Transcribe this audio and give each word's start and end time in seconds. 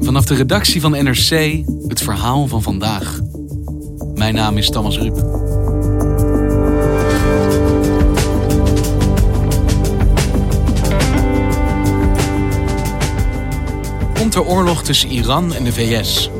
Vanaf 0.00 0.24
de 0.24 0.34
redactie 0.34 0.80
van 0.80 0.90
NRC 0.90 1.64
het 1.86 2.00
verhaal 2.02 2.46
van 2.46 2.62
vandaag. 2.62 3.20
Mijn 4.14 4.34
naam 4.34 4.56
is 4.56 4.70
Thomas 4.70 4.98
Ruip. 4.98 5.14
Komt 14.14 14.34
er 14.34 14.44
oorlog 14.44 14.82
tussen 14.82 15.08
Iran 15.08 15.54
en 15.54 15.64
de 15.64 15.72
VS? 15.72 16.30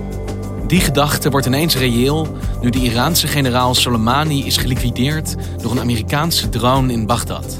Die 0.67 0.81
gedachte 0.81 1.31
wordt 1.31 1.47
ineens 1.47 1.77
reëel 1.77 2.37
nu 2.61 2.71
de 2.71 2.79
Iraanse 2.79 3.27
generaal 3.27 3.75
Soleimani 3.75 4.47
is 4.47 4.57
geliquideerd 4.57 5.35
door 5.63 5.71
een 5.71 5.81
Amerikaanse 5.81 6.49
drone 6.49 6.93
in 6.93 7.07
Bagdad. 7.07 7.57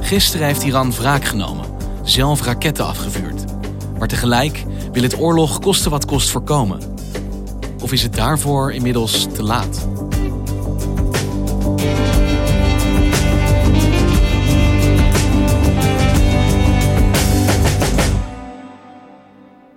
Gisteren 0.00 0.46
heeft 0.46 0.62
Iran 0.62 0.92
wraak 0.92 1.24
genomen, 1.24 1.66
zelf 2.02 2.44
raketten 2.44 2.86
afgevuurd. 2.86 3.39
Maar 4.00 4.08
tegelijk 4.08 4.64
wil 4.92 5.02
het 5.02 5.18
oorlog 5.18 5.58
koste 5.58 5.90
wat 5.90 6.04
kost 6.04 6.30
voorkomen. 6.30 6.80
Of 7.82 7.92
is 7.92 8.02
het 8.02 8.14
daarvoor 8.14 8.72
inmiddels 8.72 9.26
te 9.32 9.42
laat? 9.42 9.88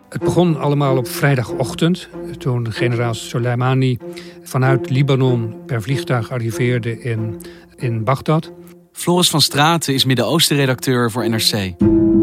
Het 0.10 0.24
begon 0.24 0.60
allemaal 0.60 0.98
op 0.98 1.08
vrijdagochtend, 1.08 2.10
toen 2.38 2.72
generaal 2.72 3.14
Soleimani 3.14 3.98
vanuit 4.44 4.90
Libanon 4.90 5.56
per 5.66 5.82
vliegtuig 5.82 6.32
arriveerde 6.32 7.02
in, 7.02 7.42
in 7.76 8.04
Bagdad. 8.04 8.52
Floris 8.94 9.30
van 9.30 9.42
Straten 9.42 9.94
is 9.94 10.06
Midden-Oosten-redacteur 10.06 11.12
voor 11.12 11.30
NRC. 11.30 11.74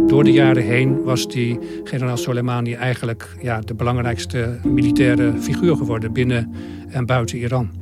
Door 0.06 0.24
de 0.24 0.32
jaren 0.32 0.62
heen 0.62 1.02
was 1.02 1.28
die 1.28 1.58
generaal 1.84 2.16
Soleimani 2.16 2.74
eigenlijk 2.74 3.36
ja, 3.42 3.60
de 3.60 3.74
belangrijkste 3.74 4.60
militaire 4.64 5.34
figuur 5.40 5.76
geworden 5.76 6.12
binnen 6.12 6.54
en 6.88 7.06
buiten 7.06 7.38
Iran. 7.38 7.79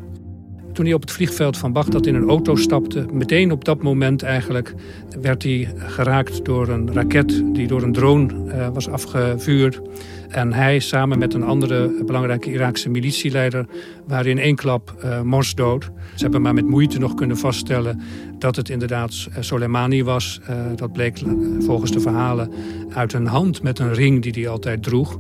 Toen 0.79 0.87
hij 0.87 0.97
op 0.97 1.03
het 1.03 1.13
vliegveld 1.13 1.57
van 1.57 1.73
Bagdad 1.73 2.07
in 2.07 2.15
een 2.15 2.29
auto 2.29 2.57
stapte, 2.57 3.07
meteen 3.13 3.53
op 3.53 3.65
dat 3.65 3.83
moment 3.83 4.23
eigenlijk 4.23 4.75
werd 5.21 5.43
hij 5.43 5.73
geraakt 5.77 6.45
door 6.45 6.69
een 6.69 6.93
raket 6.93 7.45
die 7.53 7.67
door 7.67 7.83
een 7.83 7.93
drone 7.93 8.35
uh, 8.35 8.69
was 8.69 8.89
afgevuurd. 8.89 9.81
En 10.29 10.53
hij 10.53 10.79
samen 10.79 11.19
met 11.19 11.35
een 11.35 11.43
andere 11.43 12.05
belangrijke 12.07 12.51
Iraakse 12.53 12.89
militieleider 12.89 13.67
waren 14.07 14.31
in 14.31 14.39
één 14.39 14.57
klap 14.57 14.95
uh, 15.05 15.23
morsdood. 15.23 15.91
Ze 16.15 16.23
hebben 16.23 16.43
maar 16.43 16.55
met 16.55 16.69
moeite 16.69 16.99
nog 16.99 17.15
kunnen 17.15 17.37
vaststellen 17.37 18.01
dat 18.39 18.57
het 18.57 18.69
inderdaad 18.69 19.29
Soleimani 19.41 20.05
was. 20.05 20.41
Dat 20.77 20.93
bleek 20.93 21.19
volgens 21.61 21.91
de 21.91 22.01
verhalen 22.01 22.53
uit 22.95 23.13
een 23.13 23.27
hand 23.27 23.63
met 23.63 23.79
een 23.79 23.95
ring 23.95 24.23
die 24.23 24.33
hij 24.33 24.49
altijd 24.49 24.83
droeg. 24.83 25.19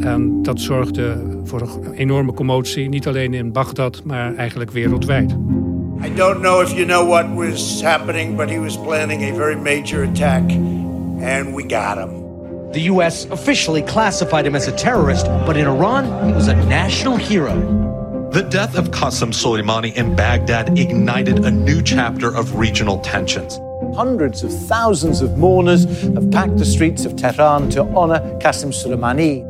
En 0.00 0.42
dat 0.42 0.60
zorgde 0.60 1.16
voor 1.44 1.60
een 1.60 1.92
enorme 1.92 2.32
commotie, 2.32 2.88
niet 2.88 3.06
alleen 3.06 3.34
in 3.34 3.52
Bagdad, 3.52 4.02
maar 4.04 4.34
eigenlijk 4.34 4.70
wereldwijd. 4.70 5.36
I 6.04 6.14
don't 6.14 6.40
know 6.40 6.62
if 6.62 6.72
you 6.72 6.86
know 6.86 7.08
what 7.08 7.26
was 7.34 7.82
happening, 7.82 8.36
but 8.36 8.50
he 8.50 8.60
was 8.60 8.78
planning 8.78 9.22
a 9.22 9.34
very 9.34 9.56
major 9.56 10.02
attack, 10.02 10.42
and 11.20 11.54
we 11.54 11.64
got 11.66 11.96
him. 11.96 12.10
The 12.72 12.92
U.S. 12.92 13.26
officially 13.30 13.82
classified 13.82 14.46
him 14.46 14.54
as 14.54 14.68
a 14.68 14.72
terrorist, 14.72 15.26
but 15.46 15.56
in 15.56 15.66
Iran, 15.66 16.04
he 16.26 16.32
was 16.32 16.48
a 16.48 16.54
national 16.54 17.16
hero. 17.16 17.54
The 18.30 18.42
death 18.42 18.76
of 18.76 18.90
Qasem 18.90 19.32
Soleimani 19.32 19.94
in 19.94 20.14
Baghdad 20.14 20.78
ignited 20.78 21.44
a 21.44 21.50
new 21.50 21.82
chapter 21.82 22.28
of 22.36 22.58
regional 22.58 22.98
tensions. 22.98 23.58
Hundreds 23.94 24.42
of 24.42 24.52
thousands 24.66 25.20
of 25.22 25.38
mourners 25.38 25.84
have 25.84 26.30
packed 26.30 26.56
the 26.58 26.64
streets 26.64 27.04
of 27.04 27.14
Tehran 27.14 27.70
to 27.70 27.82
honor 27.94 28.20
Qasem 28.40 28.72
Soleimani. 28.72 29.44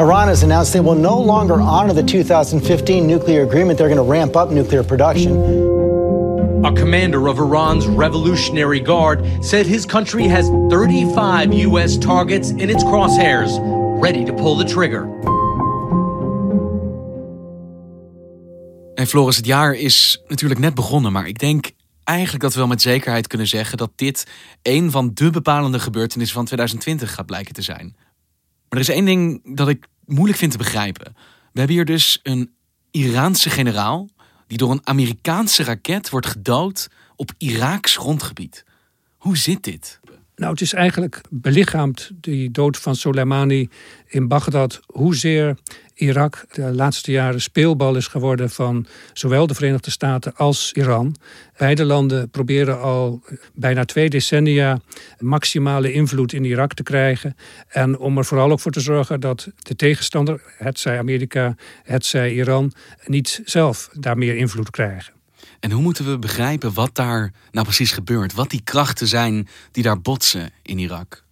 Iran 0.00 0.28
has 0.28 0.42
announced 0.42 0.72
they 0.72 0.80
will 0.80 0.94
no 0.94 1.18
longer 1.18 1.60
honor 1.60 1.92
the 1.92 2.02
2015 2.02 3.06
nuclear 3.06 3.42
agreement. 3.42 3.78
They're 3.78 3.88
going 3.88 3.98
to 3.98 4.10
ramp 4.10 4.34
up 4.34 4.50
nuclear 4.50 4.82
production. 4.82 5.36
A 6.64 6.72
commander 6.72 7.28
of 7.28 7.38
Iran's 7.38 7.86
Revolutionary 7.86 8.80
Guard 8.80 9.22
said 9.44 9.66
his 9.66 9.84
country 9.84 10.26
has 10.26 10.48
35 10.70 11.52
U.S. 11.52 11.98
targets 11.98 12.50
in 12.50 12.70
its 12.70 12.82
crosshairs, 12.82 13.58
ready 14.00 14.24
to 14.24 14.32
pull 14.32 14.56
the 14.56 14.64
trigger. 14.64 15.04
En 18.94 19.06
Floris, 19.06 19.36
het 19.36 19.46
jaar 19.46 19.74
is 19.74 20.22
natuurlijk 20.28 20.60
net 20.60 20.74
begonnen, 20.74 21.12
maar 21.12 21.28
ik 21.28 21.38
denk 21.38 21.70
eigenlijk 22.06 22.42
dat 22.42 22.52
we 22.52 22.58
wel 22.58 22.68
met 22.68 22.82
zekerheid 22.82 23.26
kunnen 23.26 23.46
zeggen 23.46 23.78
dat 23.78 23.92
dit 23.94 24.26
een 24.62 24.90
van 24.90 25.10
de 25.14 25.30
bepalende 25.30 25.80
gebeurtenissen 25.80 26.36
van 26.36 26.44
2020 26.44 27.14
gaat 27.14 27.26
blijken 27.26 27.54
te 27.54 27.62
zijn. 27.62 27.94
Maar 28.68 28.78
er 28.78 28.88
is 28.88 28.88
één 28.88 29.04
ding 29.04 29.56
dat 29.56 29.68
ik 29.68 29.86
moeilijk 30.04 30.38
vind 30.38 30.52
te 30.52 30.58
begrijpen. 30.58 31.12
We 31.52 31.58
hebben 31.58 31.76
hier 31.76 31.84
dus 31.84 32.20
een 32.22 32.54
Iraanse 32.90 33.50
generaal 33.50 34.08
die 34.46 34.58
door 34.58 34.70
een 34.70 34.86
Amerikaanse 34.86 35.62
raket 35.62 36.10
wordt 36.10 36.26
gedood 36.26 36.88
op 37.16 37.32
Iraaks 37.38 37.96
grondgebied. 37.96 38.64
Hoe 39.16 39.36
zit 39.36 39.62
dit? 39.62 40.00
Nou, 40.36 40.52
het 40.52 40.60
is 40.60 40.72
eigenlijk 40.72 41.20
belichaamd, 41.30 42.10
die 42.20 42.50
dood 42.50 42.76
van 42.76 42.96
Soleimani 42.96 43.68
in 44.06 44.28
Bagdad, 44.28 44.80
hoezeer 44.86 45.56
Irak 45.94 46.44
de 46.52 46.62
laatste 46.62 47.10
jaren 47.10 47.40
speelbal 47.40 47.96
is 47.96 48.06
geworden 48.06 48.50
van 48.50 48.86
zowel 49.12 49.46
de 49.46 49.54
Verenigde 49.54 49.90
Staten 49.90 50.36
als 50.36 50.72
Iran. 50.72 51.16
Beide 51.56 51.84
landen 51.84 52.30
proberen 52.30 52.80
al 52.80 53.22
bijna 53.54 53.84
twee 53.84 54.10
decennia 54.10 54.80
maximale 55.18 55.92
invloed 55.92 56.32
in 56.32 56.44
Irak 56.44 56.74
te 56.74 56.82
krijgen. 56.82 57.36
En 57.68 57.98
om 57.98 58.18
er 58.18 58.24
vooral 58.24 58.50
ook 58.50 58.60
voor 58.60 58.72
te 58.72 58.80
zorgen 58.80 59.20
dat 59.20 59.48
de 59.58 59.76
tegenstander, 59.76 60.42
het 60.56 60.78
zij 60.78 60.98
Amerika, 60.98 61.54
het 61.82 62.04
zij 62.04 62.32
Iran, 62.32 62.72
niet 63.04 63.40
zelf 63.44 63.88
daar 63.92 64.18
meer 64.18 64.36
invloed 64.36 64.70
krijgen. 64.70 65.15
En 65.66 65.72
hoe 65.72 65.82
moeten 65.82 66.04
we 66.10 66.18
begrijpen 66.18 66.74
wat 66.74 66.94
daar 66.94 67.32
nou 67.50 67.64
precies 67.64 67.92
gebeurt? 67.92 68.34
Wat 68.34 68.50
die 68.50 68.60
krachten 68.64 69.06
zijn 69.06 69.48
die 69.70 69.82
daar 69.82 70.00
botsen 70.00 70.50
in 70.62 70.78
Irak? 70.78 71.24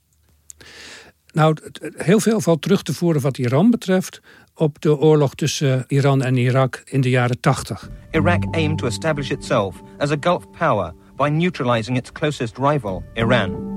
Nou, 1.33 1.57
heel 1.97 2.21
veel 2.21 2.41
valt 2.41 2.63
terug 2.63 2.83
te 2.83 2.95
voeren 2.95 3.21
wat 3.21 3.39
Iran 3.39 3.71
betreft 3.71 4.21
op 4.55 4.81
de 4.81 4.99
oorlog 4.99 5.35
tussen 5.35 5.85
Iran 5.87 6.23
en 6.23 6.37
Irak 6.37 6.83
in 6.85 7.01
de 7.01 7.11
jaren 7.11 7.41
80. 7.41 7.91
Iraq 8.11 8.51
aimed 8.51 8.79
to 8.79 8.87
establish 8.87 9.31
itself 9.31 9.83
as 9.99 10.11
a 10.11 10.17
Gulf 10.21 10.51
power 10.51 10.93
by 11.17 11.29
neutralizing 11.29 11.97
its 11.97 12.13
closest 12.13 12.59
rival, 12.59 13.05
Iran. 13.13 13.73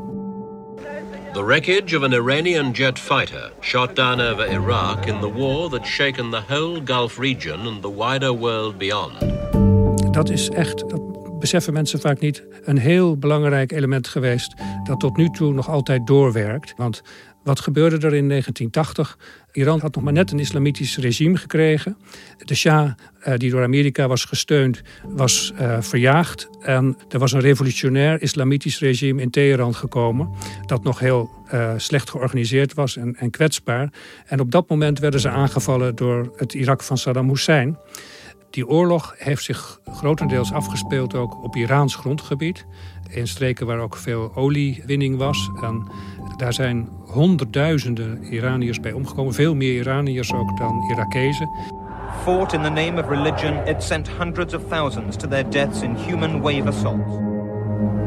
The 1.34 1.44
wreckage 1.44 1.98
of 1.98 2.04
an 2.04 2.14
Iranian 2.14 2.72
jet 2.72 3.00
fighter 3.00 3.52
shot 3.60 3.96
down 3.96 4.20
over 4.20 4.52
Iraq 4.52 5.06
in 5.06 5.20
the 5.20 5.32
war 5.34 5.70
that's 5.70 5.90
shaken 5.90 6.32
the 6.32 6.54
whole 6.54 6.82
Gulf 6.84 7.20
region 7.20 7.68
and 7.68 7.82
the 7.82 7.94
wider 7.94 8.34
world 8.34 8.78
beyond. 8.78 9.67
Dat 10.18 10.30
is 10.30 10.50
echt, 10.50 10.90
dat 10.90 11.40
beseffen 11.40 11.74
mensen 11.74 12.00
vaak 12.00 12.20
niet, 12.20 12.44
een 12.64 12.78
heel 12.78 13.18
belangrijk 13.18 13.72
element 13.72 14.08
geweest 14.08 14.54
dat 14.84 15.00
tot 15.00 15.18
nu 15.18 15.30
toe 15.30 15.54
nog 15.54 15.70
altijd 15.70 16.08
doorwerkt. 16.08 16.74
Want 16.78 17.02
wat 17.44 17.60
gebeurde 17.60 17.96
er 17.96 18.14
in 18.14 18.30
1980? 18.30 19.18
Iran 19.52 19.80
had 19.80 19.96
nog 19.96 20.04
maar 20.04 20.14
net 20.14 20.32
een 20.32 20.40
islamitisch 20.40 20.98
regime 20.98 21.38
gekregen. 21.38 21.98
De 22.38 22.56
Shah, 22.56 22.92
eh, 23.20 23.38
die 23.38 23.52
door 23.52 23.64
Amerika 23.64 24.08
was 24.08 24.26
gesteund, 24.26 24.82
was 25.08 25.54
uh, 25.62 25.82
verjaagd. 25.82 26.50
En 26.62 26.98
er 27.10 27.20
was 27.20 27.32
een 27.32 27.40
revolutionair 27.40 28.22
islamitisch 28.22 28.80
regime 28.80 29.22
in 29.22 29.30
Teheran 29.30 29.76
gekomen. 29.76 30.30
Dat 30.66 30.84
nog 30.84 31.00
heel 31.00 31.30
uh, 31.54 31.74
slecht 31.78 32.10
georganiseerd 32.10 32.74
was 32.74 32.98
en 32.98 33.30
kwetsbaar. 33.30 33.90
En 34.26 34.40
op 34.40 34.52
dat 34.52 34.70
moment 34.70 35.00
werden 35.00 35.20
ze 35.20 35.30
aangevallen 35.30 35.96
door 35.96 36.34
het 36.36 36.54
Irak 36.54 36.84
van 36.84 36.98
Saddam 36.98 37.30
Hussein. 37.30 37.78
Die 38.58 38.68
oorlog 38.68 39.16
heeft 39.18 39.44
zich 39.44 39.80
grotendeels 39.86 40.54
afgespeeld 40.54 41.16
ook 41.16 41.44
op 41.44 41.56
Iraans 41.56 41.96
grondgebied. 41.96 42.66
In 43.10 43.28
streken 43.28 43.66
waar 43.66 43.80
ook 43.80 43.98
veel 43.98 44.32
oliewinning 44.36 45.18
was. 45.18 45.50
En 45.62 45.88
daar 46.36 46.54
zijn 46.54 46.90
honderdduizenden 47.06 48.24
Iraniërs 48.24 48.80
bij 48.80 48.92
omgekomen. 48.92 49.34
Veel 49.34 49.56
meer 49.56 49.74
Iraniërs 49.74 50.34
ook 50.34 50.58
dan 50.58 50.90
Irakezen. 50.92 51.50
Fought 52.24 52.54
in 52.54 52.62
the 52.62 52.70
name 52.70 53.04
of 53.04 53.10
religion, 53.10 53.68
it 53.68 53.84
sent 53.84 54.10
hundreds 54.18 54.54
of 54.54 54.62
thousands 54.70 55.16
to 55.16 55.28
their 55.28 55.50
deaths 55.50 55.82
in 55.82 55.96
human 55.96 56.42
wave 56.42 56.68
assaults. 56.68 57.37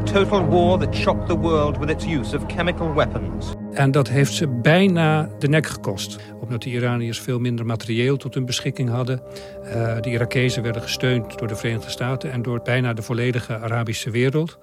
Total 0.05 0.45
war 0.45 0.79
that 0.79 0.95
shocked 0.95 1.27
the 1.27 1.37
world 1.37 1.77
with 1.77 1.89
its 1.89 2.05
use 2.05 2.37
of 2.37 2.43
chemical 2.47 2.93
weapons. 2.93 3.53
En 3.73 3.91
dat 3.91 4.09
heeft 4.09 4.33
ze 4.33 4.47
bijna 4.47 5.29
de 5.39 5.47
nek 5.47 5.65
gekost. 5.65 6.19
Omdat 6.41 6.61
de 6.61 6.69
Iraniërs 6.69 7.19
veel 7.19 7.39
minder 7.39 7.65
materieel 7.65 8.17
tot 8.17 8.33
hun 8.33 8.45
beschikking 8.45 8.89
hadden. 8.89 9.21
Uh, 9.63 10.01
de 10.01 10.09
Irakezen 10.09 10.63
werden 10.63 10.81
gesteund 10.81 11.39
door 11.39 11.47
de 11.47 11.55
Verenigde 11.55 11.89
Staten 11.89 12.31
en 12.31 12.41
door 12.41 12.61
bijna 12.63 12.93
de 12.93 13.01
volledige 13.01 13.57
Arabische 13.57 14.09
wereld. 14.09 14.57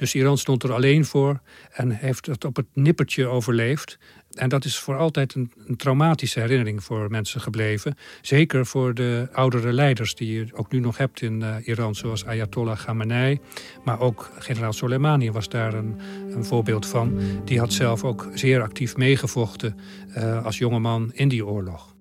Dus 0.00 0.14
Iran 0.14 0.38
stond 0.38 0.62
er 0.62 0.72
alleen 0.72 1.04
voor 1.04 1.40
en 1.70 1.90
heeft 1.90 2.26
het 2.26 2.44
op 2.44 2.56
het 2.56 2.66
nippertje 2.74 3.26
overleefd. 3.26 3.98
En 4.30 4.48
dat 4.48 4.64
is 4.64 4.78
voor 4.78 4.96
altijd 4.96 5.34
een, 5.34 5.52
een, 5.66 5.76
traumatische 5.76 6.40
herinnering 6.40 6.84
voor 6.84 7.10
mensen 7.10 7.40
gebleven. 7.40 7.96
Zeker 8.20 8.66
voor 8.66 8.94
de 8.94 9.28
oudere 9.32 9.72
leiders 9.72 10.14
die 10.14 10.32
je 10.32 10.46
ook 10.52 10.72
nu 10.72 10.78
nog 10.78 10.96
hebt 10.96 11.22
in 11.22 11.40
uh, 11.40 11.54
Iran, 11.64 11.94
zoals 11.94 12.24
Ayatollah 12.24 12.76
Khamenei. 12.76 13.40
Maar 13.84 14.00
ook 14.00 14.30
generaal 14.38 14.72
Soleimani 14.72 15.30
was 15.30 15.48
daar 15.48 15.74
een, 15.74 15.96
een, 16.30 16.44
voorbeeld 16.44 16.86
van. 16.86 17.20
Die 17.44 17.58
had 17.58 17.72
zelf 17.72 18.04
ook 18.04 18.28
zeer 18.34 18.62
actief 18.62 18.96
meegevochten 18.96 19.78
uh, 20.16 20.44
als 20.44 20.58
jongeman 20.58 21.10
in 21.12 21.28
die 21.28 21.46
oorlog. 21.46 21.94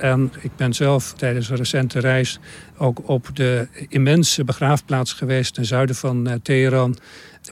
En 0.00 0.32
ik 0.40 0.50
ben 0.56 0.72
zelf 0.72 1.12
tijdens 1.12 1.50
een 1.50 1.56
recente 1.56 1.98
reis 1.98 2.38
ook 2.76 3.08
op 3.08 3.30
de 3.34 3.68
immense 3.88 4.44
begraafplaats 4.44 5.12
geweest 5.12 5.54
ten 5.54 5.64
zuiden 5.64 5.96
van 5.96 6.28
uh, 6.28 6.34
Teheran. 6.42 6.96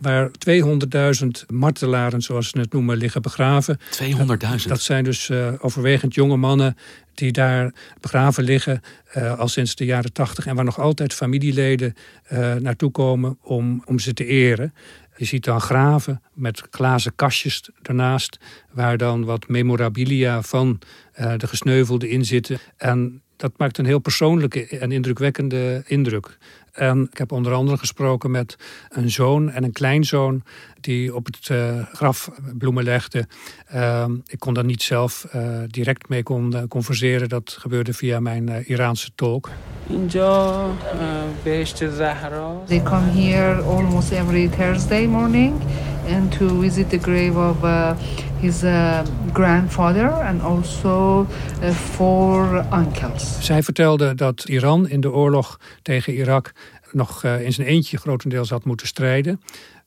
Waar 0.00 0.30
200.000 0.50 1.28
martelaren, 1.46 2.22
zoals 2.22 2.48
ze 2.48 2.58
het 2.58 2.72
noemen, 2.72 2.96
liggen 2.96 3.22
begraven. 3.22 3.78
200.000? 4.02 4.66
Dat 4.66 4.80
zijn 4.80 5.04
dus 5.04 5.28
uh, 5.28 5.48
overwegend 5.60 6.14
jonge 6.14 6.36
mannen 6.36 6.76
die 7.14 7.32
daar 7.32 7.72
begraven 8.00 8.44
liggen 8.44 8.80
uh, 9.16 9.38
al 9.38 9.48
sinds 9.48 9.74
de 9.74 9.84
jaren 9.84 10.12
80. 10.12 10.46
En 10.46 10.54
waar 10.54 10.64
nog 10.64 10.80
altijd 10.80 11.14
familieleden 11.14 11.94
naartoe 12.58 12.90
komen 12.90 13.38
om, 13.42 13.82
om 13.84 13.98
ze 13.98 14.12
te 14.12 14.24
eren. 14.24 14.74
Je 15.18 15.24
ziet 15.24 15.44
dan 15.44 15.60
graven 15.60 16.22
met 16.32 16.62
glazen 16.70 17.12
kastjes 17.14 17.70
ernaast, 17.82 18.38
waar 18.72 18.96
dan 18.96 19.24
wat 19.24 19.48
memorabilia 19.48 20.42
van 20.42 20.78
uh, 21.20 21.32
de 21.36 21.46
gesneuvelden 21.46 22.08
in 22.08 22.24
zitten. 22.24 22.58
En 22.76 23.22
dat 23.36 23.52
maakt 23.56 23.78
een 23.78 23.86
heel 23.86 23.98
persoonlijke 23.98 24.66
en 24.66 24.92
indrukwekkende 24.92 25.82
indruk. 25.86 26.38
En 26.72 27.08
ik 27.10 27.18
heb 27.18 27.32
onder 27.32 27.52
andere 27.52 27.78
gesproken 27.78 28.30
met 28.30 28.56
een 28.88 29.10
zoon 29.10 29.50
en 29.50 29.64
een 29.64 29.72
kleinzoon 29.72 30.42
die 30.80 31.14
op 31.14 31.26
het 31.26 31.48
uh, 31.48 31.86
graf 31.92 32.30
bloemen 32.58 32.84
legden. 32.84 33.28
Uh, 33.74 34.04
ik 34.26 34.38
kon 34.38 34.54
daar 34.54 34.64
niet 34.64 34.82
zelf 34.82 35.26
uh, 35.34 35.58
direct 35.66 36.08
mee 36.08 36.22
kon, 36.22 36.68
converseren. 36.68 37.28
Dat 37.28 37.56
gebeurde 37.60 37.92
via 37.92 38.20
mijn 38.20 38.66
Iraanse 38.66 39.10
tolk. 39.14 39.50
They 42.66 42.82
come 42.82 43.10
here 43.10 43.62
almost 43.62 44.10
every 44.10 44.48
Thursday 44.48 45.06
morning 45.06 45.52
and 46.14 46.38
to 46.38 46.60
visit 46.60 46.90
the 46.90 46.98
grave 46.98 47.38
of 47.38 47.62
uh, 47.64 47.92
his 48.40 48.62
uh, 48.62 49.00
grandfather 49.32 50.10
and 50.10 50.42
also 50.42 51.26
uh, 51.62 51.70
four 51.70 52.64
uncles. 52.72 53.36
Zij 53.40 53.62
vertelde 53.62 54.14
dat 54.14 54.44
Iran 54.44 54.88
in 54.88 55.00
de 55.00 55.12
oorlog 55.12 55.60
tegen 55.82 56.14
Irak 56.14 56.52
nog 56.92 57.24
in 57.24 57.52
zijn 57.52 57.66
eentje 57.66 57.96
grotendeels 57.96 58.50
had 58.50 58.64
moeten 58.64 58.86
strijden. 58.86 59.40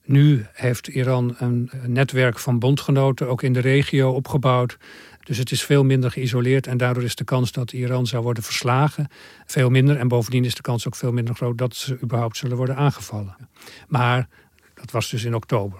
Nu 0.05 0.45
heeft 0.53 0.87
Iran 0.87 1.35
een 1.37 1.71
netwerk 1.87 2.39
van 2.39 2.59
bondgenoten 2.59 3.27
ook 3.27 3.43
in 3.43 3.53
de 3.53 3.59
regio 3.59 4.11
opgebouwd. 4.11 4.77
Dus 5.23 5.37
het 5.37 5.51
is 5.51 5.63
veel 5.63 5.83
minder 5.83 6.11
geïsoleerd 6.11 6.67
en 6.67 6.77
daardoor 6.77 7.03
is 7.03 7.15
de 7.15 7.23
kans 7.23 7.51
dat 7.51 7.71
Iran 7.71 8.07
zou 8.07 8.23
worden 8.23 8.43
verslagen 8.43 9.07
veel 9.45 9.69
minder. 9.69 9.97
En 9.97 10.07
bovendien 10.07 10.45
is 10.45 10.55
de 10.55 10.61
kans 10.61 10.87
ook 10.87 10.95
veel 10.95 11.11
minder 11.11 11.35
groot 11.35 11.57
dat 11.57 11.75
ze 11.75 11.97
überhaupt 12.03 12.37
zullen 12.37 12.57
worden 12.57 12.75
aangevallen. 12.75 13.35
Maar 13.87 14.27
dat 14.81 14.91
was 14.91 15.09
dus 15.09 15.23
in 15.23 15.35
oktober. 15.35 15.79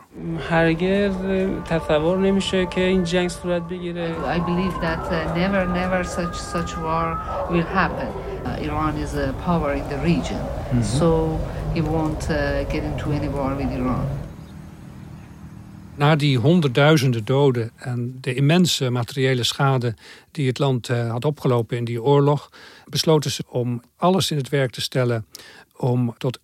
I 4.36 4.42
believe 4.46 4.80
that 4.80 5.12
uh, 5.12 5.36
never, 5.36 5.68
never 5.68 6.06
such 6.06 6.36
such 6.36 6.76
war 6.76 7.18
will 7.50 7.66
happen. 7.66 8.08
Uh, 8.46 8.64
Iran 8.64 8.96
is 8.96 9.14
a 9.14 9.34
power 9.44 9.74
in 9.74 9.88
the 9.88 10.00
region, 10.04 10.40
mm 10.40 10.80
-hmm. 10.80 10.98
so 10.98 11.40
he 11.74 11.82
won't 11.82 12.30
uh, 12.30 12.38
get 12.70 12.84
into 12.84 13.12
any 13.12 13.30
war 13.30 13.56
with 13.56 13.72
Iran. 13.72 14.08
Na 15.96 16.16
die 16.16 16.38
honderdduizenden 16.38 17.26
doden 17.26 17.72
en 17.76 18.18
de 18.22 18.34
immense 18.34 18.90
materiële 18.90 19.44
schade 19.44 19.94
die 20.32 20.48
het 20.48 20.60
land 20.60 20.90
uh, 20.90 21.12
had 21.12 21.26
opgelopen 21.26 21.78
in 21.78 21.86
die 21.86 22.02
oorlog, 22.04 22.50
besloten 22.86 23.32
ze 23.32 23.44
om 23.48 23.82
alles 23.98 24.32
in 24.32 24.38
het 24.38 24.50
werk 24.50 24.72
te 24.72 24.82
stellen 24.82 25.26
om 25.78 26.14
tot 26.18 26.40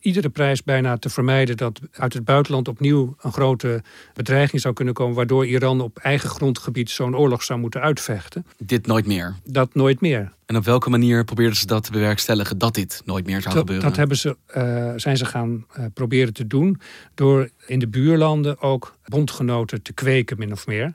iedere 0.00 0.28
prijs 0.28 0.62
bijna 0.62 0.96
te 0.96 1.08
vermijden 1.08 1.56
dat 1.56 1.80
uit 1.92 2.12
het 2.12 2.24
buitenland 2.24 2.68
opnieuw 2.68 3.16
een 3.20 3.32
grote 3.32 3.82
bedreiging 4.14 4.60
zou 4.60 4.74
kunnen 4.74 4.94
komen, 4.94 5.14
waardoor 5.14 5.46
Iran 5.46 5.80
op 5.80 5.98
eigen 5.98 6.28
grondgebied 6.28 6.90
zo'n 6.90 7.16
oorlog 7.16 7.42
zou 7.42 7.60
moeten 7.60 7.80
uitvechten. 7.80 8.46
Dit 8.58 8.86
nooit 8.86 9.06
meer. 9.06 9.34
Dat 9.44 9.74
nooit 9.74 10.00
meer. 10.00 10.32
En 10.46 10.56
op 10.56 10.64
welke 10.64 10.90
manier 10.90 11.24
probeerden 11.24 11.56
ze 11.56 11.66
dat 11.66 11.84
te 11.84 11.92
bewerkstelligen 11.92 12.58
dat 12.58 12.74
dit 12.74 13.02
nooit 13.04 13.26
meer 13.26 13.40
zou 13.40 13.54
dat, 13.54 13.62
gebeuren? 13.62 13.88
Dat 13.88 13.96
hebben 13.96 14.16
ze, 14.16 14.36
uh, 14.56 14.92
zijn 14.96 15.16
ze 15.16 15.24
gaan 15.24 15.66
uh, 15.78 15.84
proberen 15.94 16.32
te 16.32 16.46
doen 16.46 16.80
door 17.14 17.50
in 17.66 17.78
de 17.78 17.88
buurlanden 17.88 18.60
ook 18.60 18.96
bondgenoten 19.04 19.82
te 19.82 19.92
kweken, 19.92 20.38
min 20.38 20.52
of 20.52 20.66
meer. 20.66 20.94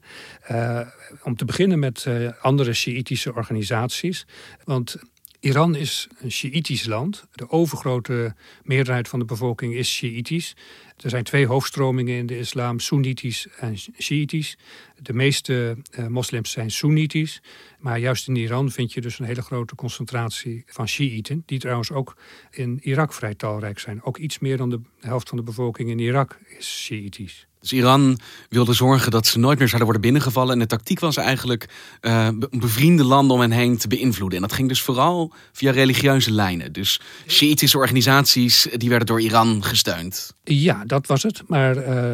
Uh, 0.51 0.79
om 1.23 1.35
te 1.35 1.45
beginnen 1.45 1.79
met 1.79 2.07
andere 2.41 2.73
Sjiitische 2.73 3.33
organisaties. 3.33 4.25
Want 4.63 4.97
Iran 5.41 5.75
is 5.75 6.07
een 6.17 6.31
Sjiitisch 6.31 6.85
land. 6.85 7.25
De 7.31 7.49
overgrote 7.49 8.35
meerderheid 8.63 9.07
van 9.07 9.19
de 9.19 9.25
bevolking 9.25 9.73
is 9.73 9.95
Sjiitisch. 9.95 10.55
Er 10.97 11.09
zijn 11.09 11.23
twee 11.23 11.47
hoofdstromingen 11.47 12.17
in 12.17 12.25
de 12.25 12.37
islam, 12.37 12.79
Soenitisch 12.79 13.47
en 13.57 13.77
Sjiitisch. 13.77 14.57
De 14.99 15.13
meeste 15.13 15.77
uh, 15.99 16.07
moslims 16.07 16.51
zijn 16.51 16.71
Soenitisch. 16.71 17.41
Maar 17.79 17.99
juist 17.99 18.27
in 18.27 18.35
Iran 18.35 18.71
vind 18.71 18.93
je 18.93 19.01
dus 19.01 19.19
een 19.19 19.25
hele 19.25 19.41
grote 19.41 19.75
concentratie 19.75 20.63
van 20.65 20.87
Sjiiten. 20.87 21.43
Die 21.45 21.59
trouwens 21.59 21.91
ook 21.91 22.17
in 22.51 22.79
Irak 22.81 23.13
vrij 23.13 23.35
talrijk 23.35 23.79
zijn. 23.79 24.03
Ook 24.03 24.17
iets 24.17 24.39
meer 24.39 24.57
dan 24.57 24.69
de 24.69 24.81
helft 24.99 25.29
van 25.29 25.37
de 25.37 25.43
bevolking 25.43 25.89
in 25.89 25.99
Irak 25.99 26.37
is 26.57 26.83
Sjiitisch. 26.83 27.47
Dus 27.61 27.71
Iran 27.71 28.19
wilde 28.49 28.73
zorgen 28.73 29.11
dat 29.11 29.27
ze 29.27 29.39
nooit 29.39 29.57
meer 29.57 29.67
zouden 29.67 29.89
worden 29.91 30.11
binnengevallen. 30.11 30.53
En 30.53 30.59
de 30.59 30.65
tactiek 30.65 30.99
was 30.99 31.17
eigenlijk 31.17 31.69
uh, 32.01 32.27
bevriende 32.49 33.03
landen 33.03 33.35
om 33.35 33.41
hen 33.41 33.51
heen 33.51 33.77
te 33.77 33.87
beïnvloeden. 33.87 34.35
En 34.41 34.47
dat 34.47 34.53
ging 34.53 34.67
dus 34.67 34.81
vooral 34.81 35.33
via 35.51 35.71
religieuze 35.71 36.31
lijnen. 36.31 36.73
Dus 36.73 37.01
Shiïtische 37.27 37.77
organisaties 37.77 38.67
die 38.75 38.89
werden 38.89 39.07
door 39.07 39.21
Iran 39.21 39.63
gesteund. 39.63 40.33
Ja, 40.43 40.83
dat 40.85 41.07
was 41.07 41.23
het. 41.23 41.43
Maar 41.47 41.77
uh, 41.77 42.11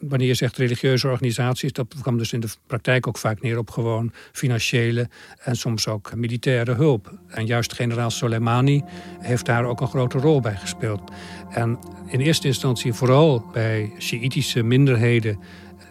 wanneer 0.00 0.26
je 0.28 0.34
zegt 0.34 0.56
religieuze 0.56 1.08
organisaties, 1.08 1.72
dat 1.72 1.94
kwam 2.00 2.18
dus 2.18 2.32
in 2.32 2.40
de 2.40 2.48
praktijk 2.66 3.06
ook 3.06 3.18
vaak 3.18 3.42
neer 3.42 3.58
op 3.58 3.70
gewoon 3.70 4.12
financiële 4.32 5.08
en 5.38 5.56
soms 5.56 5.88
ook 5.88 6.14
militaire 6.14 6.74
hulp. 6.74 7.12
En 7.28 7.46
juist 7.46 7.72
generaal 7.72 8.10
Soleimani 8.10 8.82
heeft 9.20 9.46
daar 9.46 9.64
ook 9.64 9.80
een 9.80 9.88
grote 9.88 10.18
rol 10.18 10.40
bij 10.40 10.56
gespeeld. 10.56 11.10
En 11.50 11.78
in 12.06 12.20
eerste 12.20 12.46
instantie 12.46 12.92
vooral 12.92 13.44
bij 13.52 13.92
Sjiitische 13.98 14.62
minderheden 14.72 15.38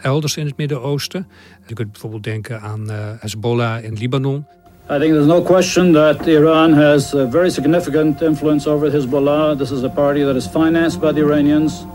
elders 0.01 0.37
in 0.37 0.45
het 0.45 0.57
Midden-Oosten. 0.57 1.27
Je 1.67 1.73
kunt 1.73 1.91
bijvoorbeeld 1.91 2.23
denken 2.23 2.61
aan 2.61 2.91
uh, 2.91 2.95
Hezbollah 3.19 3.83
in 3.83 3.93
Libanon. 3.93 4.45
I 4.89 4.99
think 4.99 5.13
there's 5.13 5.25
no 5.25 5.41
question 5.41 5.93
that 5.93 6.27
Iran 6.27 6.73
has 6.73 7.13
a 7.13 7.29
very 7.29 7.49
significant 7.49 8.21
influence 8.21 8.69
over 8.69 8.91
Hezbollah. 8.91 9.57
This 9.57 9.71
is 9.71 9.83
a 9.83 9.89
party 9.89 10.23
that 10.23 10.35
is 10.35 10.47
financed 10.47 10.99
by 10.99 11.11
the 11.13 11.19
Iranians 11.19 11.85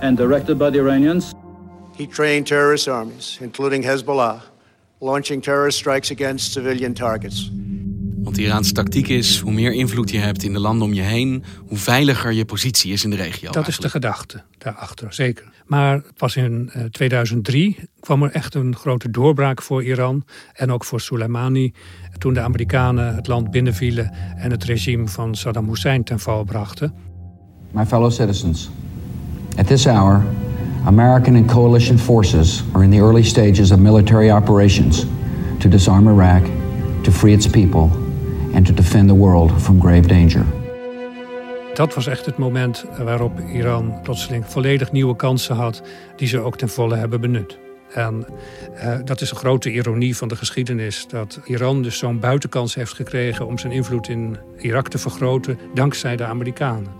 and 0.00 0.16
directed 0.16 0.58
by 0.58 0.70
the 0.70 0.78
Iranians. 0.78 1.32
He 1.96 2.06
trained 2.06 2.46
terrorist 2.46 2.88
armies, 2.88 3.38
including 3.40 3.84
Hezbollah, 3.84 4.40
launching 5.00 5.42
terrorist 5.42 5.78
strikes 5.78 6.10
against 6.10 6.52
civilian 6.52 6.94
targets. 6.94 7.50
Want 8.22 8.36
de 8.36 8.42
Iraanse 8.42 8.72
tactiek 8.72 9.08
is, 9.08 9.38
hoe 9.38 9.52
meer 9.52 9.72
invloed 9.72 10.10
je 10.10 10.18
hebt 10.18 10.42
in 10.42 10.52
de 10.52 10.60
landen 10.60 10.86
om 10.86 10.92
je 10.92 11.02
heen, 11.02 11.44
hoe 11.66 11.78
veiliger 11.78 12.32
je 12.32 12.44
positie 12.44 12.92
is 12.92 13.04
in 13.04 13.10
de 13.10 13.16
regio. 13.16 13.50
Dat 13.50 13.68
is 13.68 13.78
de 13.78 13.88
gedachte 13.88 14.42
daarachter, 14.58 15.12
zeker. 15.12 15.44
Maar 15.66 16.02
pas 16.16 16.36
in 16.36 16.70
uh, 16.76 16.84
2003 16.84 17.78
kwam 18.00 18.22
er 18.22 18.30
echt 18.30 18.54
een 18.54 18.76
grote 18.76 19.10
doorbraak 19.10 19.62
voor 19.62 19.84
Iran 19.84 20.24
en 20.52 20.72
ook 20.72 20.84
voor 20.84 21.00
Soleimani. 21.00 21.72
Toen 22.18 22.34
de 22.34 22.40
Amerikanen 22.40 23.14
het 23.14 23.26
land 23.26 23.50
binnenvielen 23.50 24.12
en 24.36 24.50
het 24.50 24.64
regime 24.64 25.08
van 25.08 25.34
Saddam 25.34 25.68
Hussein 25.68 26.04
ten 26.04 26.20
val 26.20 26.44
brachten. 26.44 26.94
My 27.70 27.86
fellow 27.86 28.10
citizens, 28.10 28.70
at 29.56 29.66
this 29.66 29.86
hour, 29.86 30.24
American 30.84 31.36
and 31.36 31.46
coalition 31.46 31.98
forces 31.98 32.62
are 32.72 32.84
in 32.84 32.90
the 32.90 32.98
early 32.98 33.22
stages 33.22 33.70
of 33.70 33.78
military 33.78 34.30
operations 34.30 35.06
to 35.58 35.68
disarm 35.68 36.08
Iraq, 36.08 36.42
to 37.02 37.12
free 37.12 37.32
its 37.32 37.46
people 37.46 38.01
and 38.54 38.66
to 38.66 38.74
defend 38.74 39.08
the 39.08 39.16
world 39.16 39.62
from 39.62 39.80
grave 39.80 40.08
danger. 40.08 40.44
Dat 41.74 41.94
was 41.94 42.06
echt 42.06 42.26
het 42.26 42.38
moment 42.38 42.84
waarop 42.98 43.40
Iran 43.40 44.00
plotseling 44.02 44.44
volledig 44.46 44.92
nieuwe 44.92 45.16
kansen 45.16 45.56
had, 45.56 45.82
die 46.16 46.28
ze 46.28 46.40
ook 46.40 46.56
ten 46.56 46.68
volle 46.68 46.96
hebben 46.96 47.20
benut. 47.20 47.58
En 47.94 48.26
uh, 48.74 48.98
dat 49.04 49.20
is 49.20 49.30
een 49.30 49.36
grote 49.36 49.72
ironie 49.72 50.16
van 50.16 50.28
de 50.28 50.36
geschiedenis. 50.36 51.06
Dat 51.08 51.40
Iran 51.44 51.82
dus 51.82 51.98
zo'n 51.98 52.20
buitenkans 52.20 52.74
heeft 52.74 52.92
gekregen 52.92 53.46
om 53.46 53.58
zijn 53.58 53.72
invloed 53.72 54.08
in 54.08 54.36
Irak 54.58 54.88
te 54.88 54.98
vergroten 54.98 55.58
dankzij 55.74 56.16
de 56.16 56.24
Amerikanen. 56.24 56.92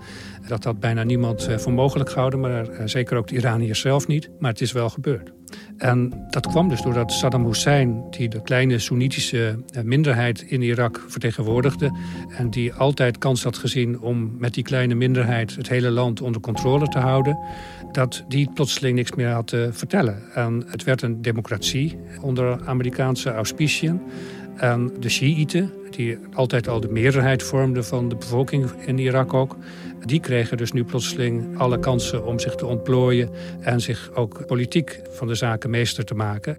Dat 0.47 0.63
had 0.63 0.79
bijna 0.79 1.03
niemand 1.03 1.47
eh, 1.47 1.57
voor 1.57 1.73
mogelijk 1.73 2.09
gehouden, 2.09 2.39
maar 2.39 2.69
eh, 2.69 2.81
zeker 2.85 3.17
ook 3.17 3.27
de 3.27 3.35
Iraniërs 3.35 3.79
zelf 3.79 4.07
niet. 4.07 4.29
Maar 4.39 4.51
het 4.51 4.61
is 4.61 4.71
wel 4.71 4.89
gebeurd. 4.89 5.31
En 5.77 6.25
dat 6.29 6.47
kwam 6.47 6.69
dus 6.69 6.81
doordat 6.81 7.11
Saddam 7.11 7.45
Hussein, 7.45 8.03
die 8.09 8.29
de 8.29 8.41
kleine 8.41 8.79
Soenitische 8.79 9.63
eh, 9.73 9.83
minderheid 9.83 10.41
in 10.41 10.61
Irak 10.61 11.03
vertegenwoordigde. 11.07 11.91
en 12.37 12.49
die 12.49 12.73
altijd 12.73 13.17
kans 13.17 13.43
had 13.43 13.57
gezien 13.57 13.99
om 13.99 14.35
met 14.37 14.53
die 14.53 14.63
kleine 14.63 14.95
minderheid 14.95 15.55
het 15.55 15.69
hele 15.69 15.89
land 15.89 16.21
onder 16.21 16.41
controle 16.41 16.87
te 16.87 16.99
houden. 16.99 17.39
dat 17.91 18.23
die 18.27 18.49
plotseling 18.53 18.95
niks 18.95 19.11
meer 19.11 19.29
had 19.29 19.47
te 19.47 19.69
vertellen. 19.71 20.33
En 20.33 20.63
het 20.67 20.83
werd 20.83 21.01
een 21.01 21.21
democratie 21.21 21.97
onder 22.21 22.65
Amerikaanse 22.65 23.31
auspiciën. 23.31 24.01
En 24.55 24.91
de 24.99 25.09
Shiiten, 25.09 25.73
die 25.89 26.17
altijd 26.33 26.67
al 26.67 26.79
de 26.79 26.87
meerderheid 26.87 27.43
vormden 27.43 27.85
van 27.85 28.09
de 28.09 28.15
bevolking 28.15 28.71
in 28.85 28.97
Irak 28.97 29.33
ook, 29.33 29.57
die 30.05 30.19
kregen 30.19 30.57
dus 30.57 30.71
nu 30.71 30.83
plotseling 30.83 31.59
alle 31.59 31.79
kansen 31.79 32.25
om 32.25 32.39
zich 32.39 32.55
te 32.55 32.65
ontplooien 32.65 33.29
en 33.61 33.81
zich 33.81 34.11
ook 34.13 34.45
politiek 34.47 34.99
van 35.11 35.27
de 35.27 35.35
zaken 35.35 35.69
meester 35.69 36.05
te 36.05 36.13
maken. 36.13 36.57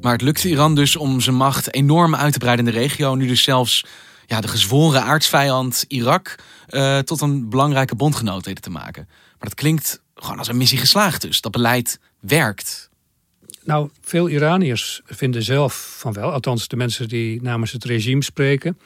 Maar 0.00 0.12
het 0.12 0.22
lukte 0.22 0.48
Iran 0.48 0.74
dus 0.74 0.96
om 0.96 1.20
zijn 1.20 1.36
macht 1.36 1.74
enorm 1.74 2.14
uit 2.14 2.32
te 2.32 2.38
breiden 2.38 2.66
in 2.66 2.72
de 2.72 2.78
regio. 2.78 3.14
Nu 3.14 3.26
dus 3.26 3.42
zelfs 3.42 3.86
ja, 4.26 4.40
de 4.40 4.48
gezworen 4.48 5.02
aardsvijand 5.02 5.84
Irak 5.88 6.34
uh, 6.70 6.98
tot 6.98 7.20
een 7.20 7.48
belangrijke 7.48 7.94
bondgenoot 7.94 8.44
weten 8.44 8.62
te 8.62 8.70
maken. 8.70 9.04
Maar 9.08 9.48
dat 9.48 9.54
klinkt 9.54 10.02
gewoon 10.14 10.38
als 10.38 10.48
een 10.48 10.56
missie 10.56 10.78
geslaagd 10.78 11.22
dus. 11.22 11.40
Dat 11.40 11.52
beleid 11.52 12.00
werkt. 12.20 12.90
Nou, 13.66 13.90
veel 14.00 14.28
Iraniërs 14.28 15.00
vinden 15.04 15.42
zelf 15.42 15.96
van 15.98 16.12
wel, 16.12 16.32
althans 16.32 16.68
de 16.68 16.76
mensen 16.76 17.08
die 17.08 17.42
namens 17.42 17.72
het 17.72 17.84
regime 17.84 18.22
spreken. 18.22 18.78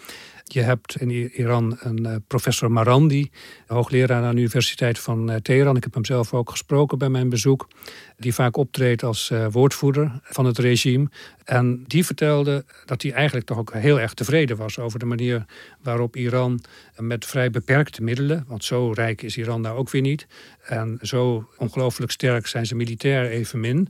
Je 0.45 0.61
hebt 0.61 1.01
in 1.01 1.11
Iran 1.11 1.77
een 1.81 2.07
uh, 2.07 2.15
professor 2.27 2.73
Marandi, 2.73 3.31
hoogleraar 3.67 4.23
aan 4.23 4.35
de 4.35 4.41
Universiteit 4.41 4.99
van 4.99 5.31
uh, 5.31 5.37
Teheran. 5.37 5.77
Ik 5.77 5.83
heb 5.83 5.95
hem 5.95 6.05
zelf 6.05 6.35
ook 6.35 6.51
gesproken 6.51 6.99
bij 6.99 7.09
mijn 7.09 7.29
bezoek. 7.29 7.69
Die 8.19 8.35
vaak 8.35 8.57
optreedt 8.57 9.03
als 9.03 9.31
uh, 9.31 9.47
woordvoerder 9.51 10.21
van 10.23 10.45
het 10.45 10.59
regime. 10.59 11.09
En 11.45 11.85
die 11.87 12.05
vertelde 12.05 12.65
dat 12.85 13.03
hij 13.03 13.13
eigenlijk 13.13 13.47
toch 13.47 13.59
ook 13.59 13.73
heel 13.73 14.01
erg 14.01 14.15
tevreden 14.15 14.57
was 14.57 14.79
over 14.79 14.99
de 14.99 15.07
manier 15.07 15.45
waarop 15.83 16.17
Iran 16.17 16.61
met 16.97 17.27
vrij 17.27 17.51
beperkte 17.51 18.03
middelen, 18.03 18.45
want 18.49 18.65
zo 18.65 18.93
rijk 18.93 19.23
is 19.23 19.37
Iran 19.37 19.61
nou 19.61 19.79
ook 19.79 19.91
weer 19.91 20.03
niet. 20.03 20.27
En 20.65 20.99
zo 21.03 21.49
ongelooflijk 21.57 22.13
sterk 22.13 22.47
zijn 22.47 22.67
ze 22.67 22.75
militair 22.75 23.31
evenmin. 23.31 23.89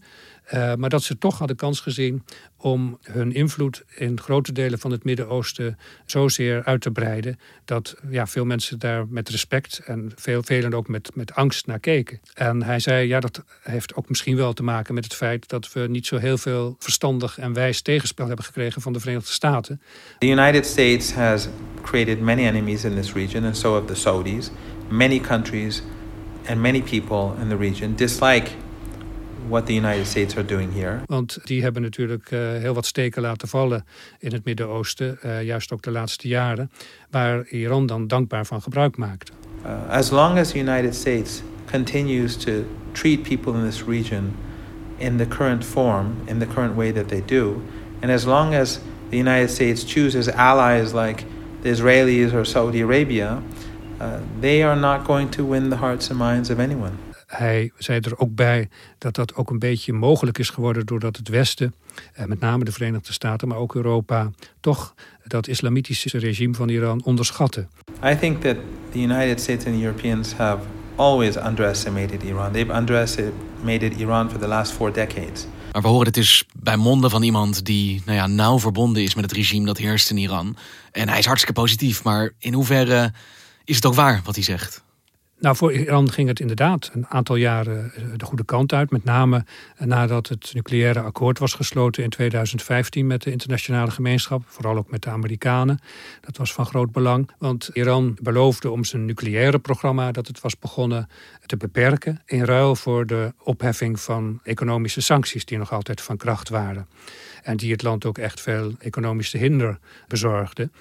Uh, 0.55 0.75
maar 0.75 0.91
dat 0.91 1.03
ze 1.03 1.19
toch 1.19 1.39
hadden 1.39 1.57
kans 1.57 1.81
gezien 1.81 2.25
om 2.57 2.99
hun 3.03 3.33
invloed 3.33 3.83
in 3.97 4.21
grote 4.21 4.53
delen 4.53 4.79
van 4.79 4.91
het 4.91 5.05
Midden-Oosten 5.05 5.79
zozeer 6.07 6.65
uit 6.65 6.81
te 6.81 6.91
breiden. 6.91 7.39
dat 7.65 7.97
ja, 8.11 8.27
veel 8.27 8.45
mensen 8.45 8.79
daar 8.79 9.07
met 9.09 9.29
respect 9.29 9.79
en 9.85 10.13
veel, 10.17 10.43
velen 10.43 10.75
ook 10.75 10.89
met, 10.89 11.11
met 11.15 11.35
angst 11.35 11.67
naar 11.67 11.79
keken. 11.79 12.21
En 12.35 12.63
hij 12.63 12.81
zei: 12.81 13.09
ja, 13.09 13.21
dat 13.21 13.45
heeft 13.63 13.95
ook 13.95 14.09
misschien 14.09 14.37
wel 14.37 14.53
te 14.53 14.63
maken 14.63 14.95
met 14.95 15.05
het 15.05 15.15
feit 15.15 15.49
dat 15.49 15.73
we 15.73 15.81
niet 15.89 16.07
zo 16.07 16.17
heel 16.17 16.39
veel 16.39 16.77
verstandig 16.79 17.39
en 17.39 17.53
wijs 17.53 17.83
tegenspel 17.83 18.27
hebben 18.27 18.45
gekregen 18.45 18.83
van 18.83 18.93
de 18.93 19.01
Verenigde 19.01 19.33
Staten. 19.33 19.81
The 20.19 20.27
United 20.27 20.67
States 20.67 21.13
has 21.13 21.49
created 21.83 22.21
many 22.21 22.47
enemies 22.47 22.85
in 22.85 22.95
this 22.95 23.13
region, 23.13 23.45
and 23.45 23.57
so 23.57 23.75
have 23.75 23.87
the 23.87 23.95
Saudis. 23.95 24.51
Many 24.89 25.21
countries 25.21 25.83
and 26.47 26.61
many 26.61 26.83
people 26.83 27.43
in 27.43 27.49
the 27.49 27.57
region 27.57 27.95
dislike 27.95 28.51
what 29.51 29.67
the 29.67 29.75
United 29.75 30.07
States 30.07 30.37
are 30.37 30.47
doing 30.47 30.73
here. 30.73 31.01
Want 31.07 31.39
die 31.45 31.63
hebben 31.63 31.83
natuurlijk 31.83 32.31
uh, 32.31 32.41
heel 32.41 32.75
wat 32.75 32.87
steken 32.87 33.23
laten 33.23 33.49
vallen 33.49 33.85
in 34.19 34.33
het 34.33 34.45
Midden-Oosten, 34.45 35.19
uh, 35.25 35.43
juist 35.43 35.73
ook 35.73 35.83
de 35.83 35.91
laatste 35.91 36.29
jaren, 36.29 36.71
waar 37.11 37.47
Iran 37.49 37.87
dan 37.87 38.07
dankbaar 38.07 38.47
van 38.47 38.63
gebruik 38.63 38.97
maakt. 38.97 39.33
Uh, 39.67 39.89
as 39.89 40.11
long 40.11 40.39
as 40.39 40.51
the 40.51 40.59
United 40.59 40.95
States 40.95 41.43
continues 41.71 42.37
to 42.37 42.53
treat 42.93 43.23
people 43.23 43.55
in 43.55 43.65
this 43.65 43.83
region 43.87 44.35
in 44.97 45.17
the 45.17 45.27
current 45.27 45.65
form, 45.65 46.07
in 46.25 46.39
the 46.39 46.47
current 46.47 46.75
way 46.77 46.93
that 46.93 47.09
they 47.09 47.23
do, 47.27 47.63
and 48.01 48.11
as 48.11 48.25
long 48.25 48.55
as 48.55 48.81
the 49.09 49.17
United 49.17 49.51
States 49.51 49.85
chooses 49.85 50.29
allies 50.29 50.93
like 50.93 51.25
the 51.63 51.71
Israelis 51.71 52.33
or 52.33 52.45
Saudi 52.45 52.81
Arabia, 52.81 53.43
they 54.41 54.63
are 54.63 54.77
not 54.77 55.07
going 55.07 55.31
to 55.31 55.45
win 55.45 55.69
the 55.69 55.77
hearts 55.77 56.11
and 56.11 56.19
minds 56.19 56.51
of 56.51 56.59
anyone. 56.59 57.10
Hij 57.31 57.73
zei 57.79 58.01
er 58.01 58.19
ook 58.19 58.35
bij 58.35 58.69
dat 58.99 59.15
dat 59.15 59.35
ook 59.35 59.51
een 59.51 59.59
beetje 59.59 59.93
mogelijk 59.93 60.39
is 60.39 60.51
geworden 60.51 60.87
doordat 60.87 61.17
het 61.17 61.29
Westen, 61.29 61.75
eh, 62.13 62.25
met 62.25 62.41
name 62.41 62.65
de 62.65 62.73
Verenigde 62.73 63.13
Staten, 63.13 63.49
maar 63.49 63.57
ook 63.57 63.75
Europa, 63.75 64.31
toch 64.61 64.95
dat 65.25 65.49
islamitische 65.49 66.19
regime 66.19 66.55
van 66.55 66.69
Iran 66.69 67.05
onderschatten. 67.05 67.69
I 68.05 68.17
think 68.17 68.41
that 68.41 68.57
the 68.93 68.99
United 68.99 69.41
States 69.41 69.67
and 69.67 69.83
Europeans 69.83 70.35
have 70.35 70.59
always 70.97 71.37
underestimated 71.37 72.23
Iran. 72.23 72.53
They've 72.53 72.75
underestimated 72.75 73.97
Iran 73.97 74.31
for 74.31 74.39
the 74.39 74.49
last 74.49 74.73
four 74.73 74.93
decades. 74.93 75.47
Maar 75.73 75.83
we 75.83 75.89
horen 75.89 76.07
het 76.07 76.15
dus 76.15 76.45
bij 76.55 76.77
monden 76.77 77.11
van 77.11 77.23
iemand 77.23 77.65
die 77.65 78.03
nou 78.05 78.17
ja, 78.17 78.27
nauw 78.27 78.59
verbonden 78.59 79.03
is 79.03 79.15
met 79.15 79.25
het 79.25 79.33
regime 79.33 79.67
dat 79.67 79.79
heerst 79.79 80.11
in 80.11 80.17
Iran. 80.17 80.57
En 80.93 81.09
hij 81.09 81.19
is 81.19 81.27
hartstikke 81.27 81.61
positief, 81.61 82.05
maar 82.05 82.33
in 82.39 82.53
hoeverre 82.53 83.13
is 83.65 83.77
het 83.77 83.87
ook 83.87 83.95
waar 83.95 84.21
wat 84.25 84.35
hij 84.35 84.45
zegt? 84.45 84.83
Nou, 85.41 85.57
voor 85.57 85.73
Iran 85.73 86.11
ging 86.11 86.29
het 86.29 86.41
inderdaad 86.41 86.91
een 86.95 87.07
aantal 87.07 87.37
jaren 87.37 87.93
eh, 87.95 88.03
de 88.17 88.25
goede 88.25 88.45
kant 88.45 88.73
uit. 88.73 88.91
Met 88.91 89.05
name 89.05 89.45
nadat 89.79 90.29
het 90.29 90.51
nucleaire 90.55 91.01
akkoord 91.01 91.39
was 91.39 91.55
gesloten 91.55 92.03
in 92.03 92.11
2015 92.11 93.07
met 93.07 93.23
de 93.23 93.31
internationale 93.31 93.91
gemeenschap. 93.91 94.43
Vooral 94.47 94.77
ook 94.77 94.91
met 94.91 95.03
de 95.03 95.11
Amerikanen. 95.11 95.81
Dat 96.21 96.37
was 96.37 96.53
van 96.53 96.67
groot 96.67 96.93
belang. 96.93 97.31
Want 97.39 97.71
Iran 97.73 98.17
beloofde 98.23 98.71
om 98.71 98.85
zijn 98.85 99.05
nucleaire 99.05 99.59
programma 99.59 100.13
dat 100.13 100.27
het 100.27 100.41
was 100.41 100.59
begonnen 100.59 101.09
te 101.47 101.57
beperken. 101.57 102.23
In 102.27 102.45
ruil 102.45 102.77
voor 102.77 103.07
de 103.07 103.33
opheffing 103.39 104.01
van 104.01 104.41
economische 104.43 105.01
sancties 105.01 105.45
die 105.45 105.59
nog 105.59 105.73
altijd 105.73 106.01
van 106.01 106.17
kracht 106.17 106.49
waren. 106.49 106.87
En 107.43 107.57
die 107.57 107.73
het 107.73 107.83
land 107.83 108.05
ook 108.05 108.19
echt 108.19 108.41
veel 108.41 108.73
economische 108.79 109.39
hinder 109.39 109.79
bezorgden. 110.09 110.73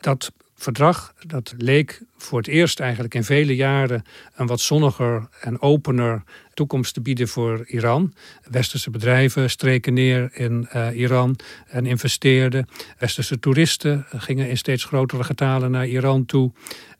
Dat 0.00 0.32
verdrag 0.62 1.14
dat 1.26 1.54
leek 1.56 2.02
voor 2.16 2.38
het 2.38 2.48
eerst 2.48 2.80
eigenlijk 2.80 3.14
in 3.14 3.24
vele 3.24 3.56
jaren 3.56 4.02
een 4.34 4.46
wat 4.46 4.60
zonniger 4.60 5.28
en 5.40 5.60
opener 5.60 6.22
toekomst 6.54 6.94
te 6.94 7.00
bieden 7.00 7.28
voor 7.28 7.64
Iran. 7.66 8.14
Westerse 8.50 8.90
bedrijven 8.90 9.50
streken 9.50 9.94
neer 9.94 10.30
in 10.32 10.68
uh, 10.74 10.98
Iran 10.98 11.36
en 11.66 11.86
investeerden. 11.86 12.68
Westerse 12.98 13.38
toeristen 13.38 14.06
gingen 14.16 14.48
in 14.48 14.56
steeds 14.56 14.84
grotere 14.84 15.24
getalen 15.24 15.70
naar 15.70 15.86
Iran 15.86 16.24
toe. 16.24 16.52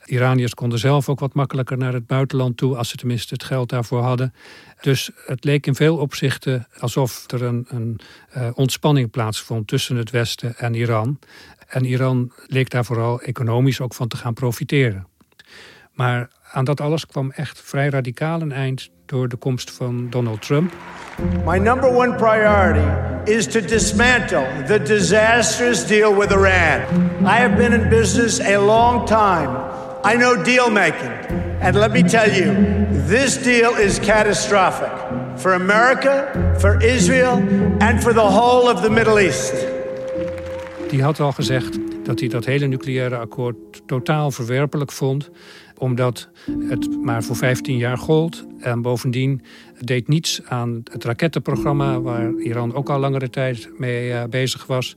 Iraniërs 0.05 0.55
konden 0.55 0.79
zelf 0.79 1.09
ook 1.09 1.21
wat 1.21 1.35
makkelijker 1.35 1.79
naar 1.79 1.93
het 1.93 2.07
buitenland 2.07 2.57
toe, 2.57 2.77
als 2.77 2.89
ze 2.89 2.97
tenminste 2.97 3.35
het 3.35 3.45
geld 3.45 3.69
daarvoor 3.69 4.03
hadden. 4.03 4.35
Dus 4.81 5.11
het 5.27 5.45
leek 5.45 5.67
in 5.67 5.75
veel 5.75 5.97
opzichten 5.97 6.67
alsof 6.79 7.25
er 7.31 7.43
een, 7.43 7.67
een 7.69 8.01
uh, 8.37 8.49
ontspanning 8.55 9.11
plaatsvond 9.11 9.67
tussen 9.67 9.97
het 9.97 10.11
Westen 10.11 10.57
en 10.57 10.75
Iran. 10.75 11.19
En 11.73 11.85
Iran 11.85 12.33
leek 12.47 12.71
daar 12.71 12.85
vooral 12.85 13.21
economisch 13.21 13.81
ook 13.81 13.95
van 13.95 14.09
te 14.09 14.17
gaan 14.17 14.35
profiteren. 14.35 15.07
Maar 15.93 16.29
aan 16.51 16.65
dat 16.65 16.81
alles 16.81 17.07
kwam 17.07 17.31
echt 17.31 17.61
vrij 17.61 17.89
radicaal 17.89 18.41
een 18.41 18.53
eind 18.53 18.91
door 19.07 19.29
de 19.29 19.37
komst 19.37 19.71
van 19.71 20.11
Donald 20.11 20.43
Trump. 20.43 20.73
My 21.45 21.59
number 21.59 21.95
one 21.95 22.15
priority 22.15 22.87
is 23.31 23.47
to 23.47 23.61
dismantle 23.61 24.47
the 24.67 24.83
disastrous 24.83 25.87
deal 25.87 26.19
with 26.19 26.31
Iran. 26.31 26.81
I 27.21 27.39
have 27.41 27.57
been 27.57 27.73
in 27.73 27.89
business 27.89 28.41
a 28.41 28.59
long 28.59 29.07
time. 29.07 29.51
I 30.05 30.17
know 30.17 30.45
deal 30.45 30.71
making. 30.71 31.13
And 31.61 31.75
let 31.75 31.93
me 31.93 32.03
tell 32.03 32.31
you, 32.33 32.55
this 33.07 33.43
deal 33.43 33.77
is 33.77 33.99
catastrophic 33.99 34.93
for 35.37 35.53
America, 35.53 36.57
for 36.59 36.83
Israel, 36.83 37.37
and 37.81 38.03
for 38.03 38.13
the 38.13 38.31
whole 38.31 38.69
of 38.69 38.83
the 38.83 38.91
Middle 38.91 39.19
East. 39.19 39.82
Die 40.93 41.03
had 41.03 41.21
al 41.21 41.33
gezegd 41.33 41.79
dat 42.05 42.21
hij 42.21 42.29
dat 42.29 42.45
hele 42.45 42.67
nucleaire 42.67 43.17
akkoord 43.17 43.83
totaal 43.87 44.31
verwerpelijk 44.31 44.93
vond 44.93 45.31
omdat 45.83 46.29
het 46.69 47.03
maar 47.03 47.23
voor 47.23 47.37
15 47.37 47.77
jaar 47.77 47.99
gold. 47.99 48.47
En 48.59 48.83
bovendien 48.83 49.43
deed 49.81 50.09
niets 50.09 50.41
aan 50.45 50.83
het 50.91 51.05
rakettenprogramma, 51.05 52.01
waar 52.01 52.33
Iran 52.33 52.75
ook 52.75 52.91
al 52.91 52.99
langere 52.99 53.31
tijd 53.31 53.71
mee 53.79 54.09
uh, 54.09 54.23
bezig 54.31 54.67
was. 54.67 54.97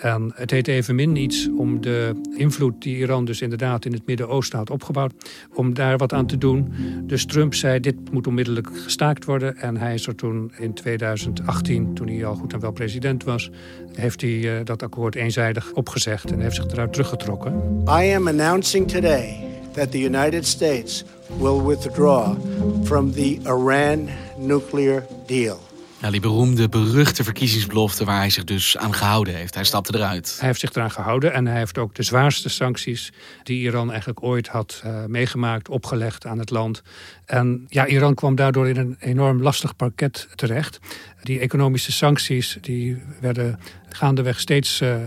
En 0.00 0.32
het 0.34 0.48
deed 0.48 0.68
evenmin 0.68 1.16
iets 1.16 1.48
om 1.56 1.80
de 1.80 2.20
invloed 2.36 2.82
die 2.82 2.96
Iran 2.96 3.24
dus 3.24 3.40
inderdaad 3.40 3.84
in 3.84 3.92
het 3.92 4.06
Midden-Oosten 4.06 4.58
had 4.58 4.70
opgebouwd, 4.70 5.12
om 5.52 5.74
daar 5.74 5.96
wat 5.96 6.12
aan 6.12 6.26
te 6.26 6.38
doen. 6.38 6.72
Dus 7.02 7.24
Trump 7.24 7.54
zei 7.54 7.80
dit 7.80 8.12
moet 8.12 8.26
onmiddellijk 8.26 8.68
gestaakt 8.72 9.24
worden. 9.24 9.56
En 9.56 9.76
hij 9.76 9.94
is 9.94 10.06
er 10.06 10.14
toen 10.14 10.52
in 10.58 10.74
2018, 10.74 11.94
toen 11.94 12.08
hij 12.08 12.24
al 12.24 12.34
goed 12.34 12.52
en 12.52 12.60
wel 12.60 12.72
president 12.72 13.24
was, 13.24 13.50
heeft 13.92 14.20
hij 14.20 14.30
uh, 14.30 14.52
dat 14.64 14.82
akkoord 14.82 15.14
eenzijdig 15.14 15.72
opgezegd 15.72 16.30
en 16.30 16.40
heeft 16.40 16.56
zich 16.56 16.66
eruit 16.66 16.92
teruggetrokken. 16.92 17.82
I 17.88 18.14
am 18.14 18.28
announcing 18.28 18.90
today 18.90 19.53
that 19.74 19.90
the 19.90 20.00
United 20.00 20.46
States 20.46 21.04
will 21.38 21.62
withdraw 21.62 22.36
from 22.84 23.12
the 23.12 23.38
Iran 23.44 24.08
nuclear 24.38 25.06
deal. 25.26 25.60
Nou, 26.04 26.16
die 26.16 26.24
beroemde, 26.24 26.68
beruchte 26.68 27.24
verkiezingsbelofte 27.24 28.04
waar 28.04 28.18
hij 28.18 28.30
zich 28.30 28.44
dus 28.44 28.76
aan 28.76 28.94
gehouden 28.94 29.34
heeft. 29.34 29.54
Hij 29.54 29.64
stapte 29.64 29.94
eruit. 29.94 30.36
Hij 30.38 30.48
heeft 30.48 30.60
zich 30.60 30.72
eraan 30.74 30.90
gehouden 30.90 31.32
en 31.32 31.46
hij 31.46 31.58
heeft 31.58 31.78
ook 31.78 31.94
de 31.94 32.02
zwaarste 32.02 32.48
sancties 32.48 33.12
die 33.42 33.60
Iran 33.60 33.88
eigenlijk 33.88 34.22
ooit 34.22 34.48
had 34.48 34.82
uh, 34.86 35.04
meegemaakt, 35.04 35.68
opgelegd 35.68 36.26
aan 36.26 36.38
het 36.38 36.50
land. 36.50 36.82
En 37.26 37.64
ja, 37.68 37.86
Iran 37.86 38.14
kwam 38.14 38.34
daardoor 38.34 38.68
in 38.68 38.76
een 38.76 38.96
enorm 39.00 39.42
lastig 39.42 39.76
parket 39.76 40.28
terecht. 40.34 40.78
Die 41.22 41.38
economische 41.38 41.92
sancties 41.92 42.58
die 42.60 43.02
werden 43.20 43.58
gaandeweg 43.88 44.40
steeds 44.40 44.80
uh, 44.80 44.96
uh, 44.96 45.00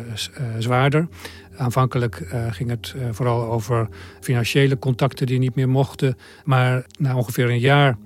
zwaarder. 0.59 1.07
Aanvankelijk 1.57 2.19
uh, 2.19 2.51
ging 2.51 2.69
het 2.69 2.93
uh, 2.95 3.07
vooral 3.11 3.51
over 3.51 3.87
financiële 4.19 4.79
contacten 4.79 5.25
die 5.25 5.39
niet 5.39 5.55
meer 5.55 5.69
mochten. 5.69 6.17
Maar 6.43 6.85
na 6.99 7.15
ongeveer 7.15 7.49
een 7.49 7.59
jaar 7.59 7.97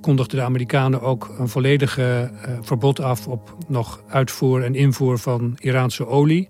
kondigden 0.00 0.38
de 0.38 0.44
Amerikanen 0.44 1.00
ook 1.00 1.34
een 1.38 1.48
volledige 1.48 2.30
uh, 2.32 2.58
verbod 2.60 3.00
af 3.00 3.26
op 3.28 3.56
nog 3.68 4.00
uitvoer 4.08 4.64
en 4.64 4.74
invoer 4.74 5.18
van 5.18 5.56
Iraanse 5.58 6.06
olie. 6.06 6.48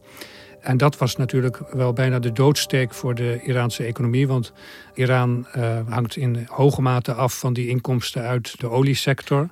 En 0.60 0.76
dat 0.76 0.98
was 0.98 1.16
natuurlijk 1.16 1.62
wel 1.72 1.92
bijna 1.92 2.18
de 2.18 2.32
doodsteek 2.32 2.94
voor 2.94 3.14
de 3.14 3.40
Iraanse 3.44 3.84
economie. 3.84 4.26
Want 4.26 4.52
Iran 4.94 5.46
hangt 5.88 6.16
in 6.16 6.46
hoge 6.50 6.82
mate 6.82 7.14
af 7.14 7.38
van 7.38 7.52
die 7.52 7.68
inkomsten 7.68 8.22
uit 8.22 8.60
de 8.60 8.70
oliesector. 8.70 9.48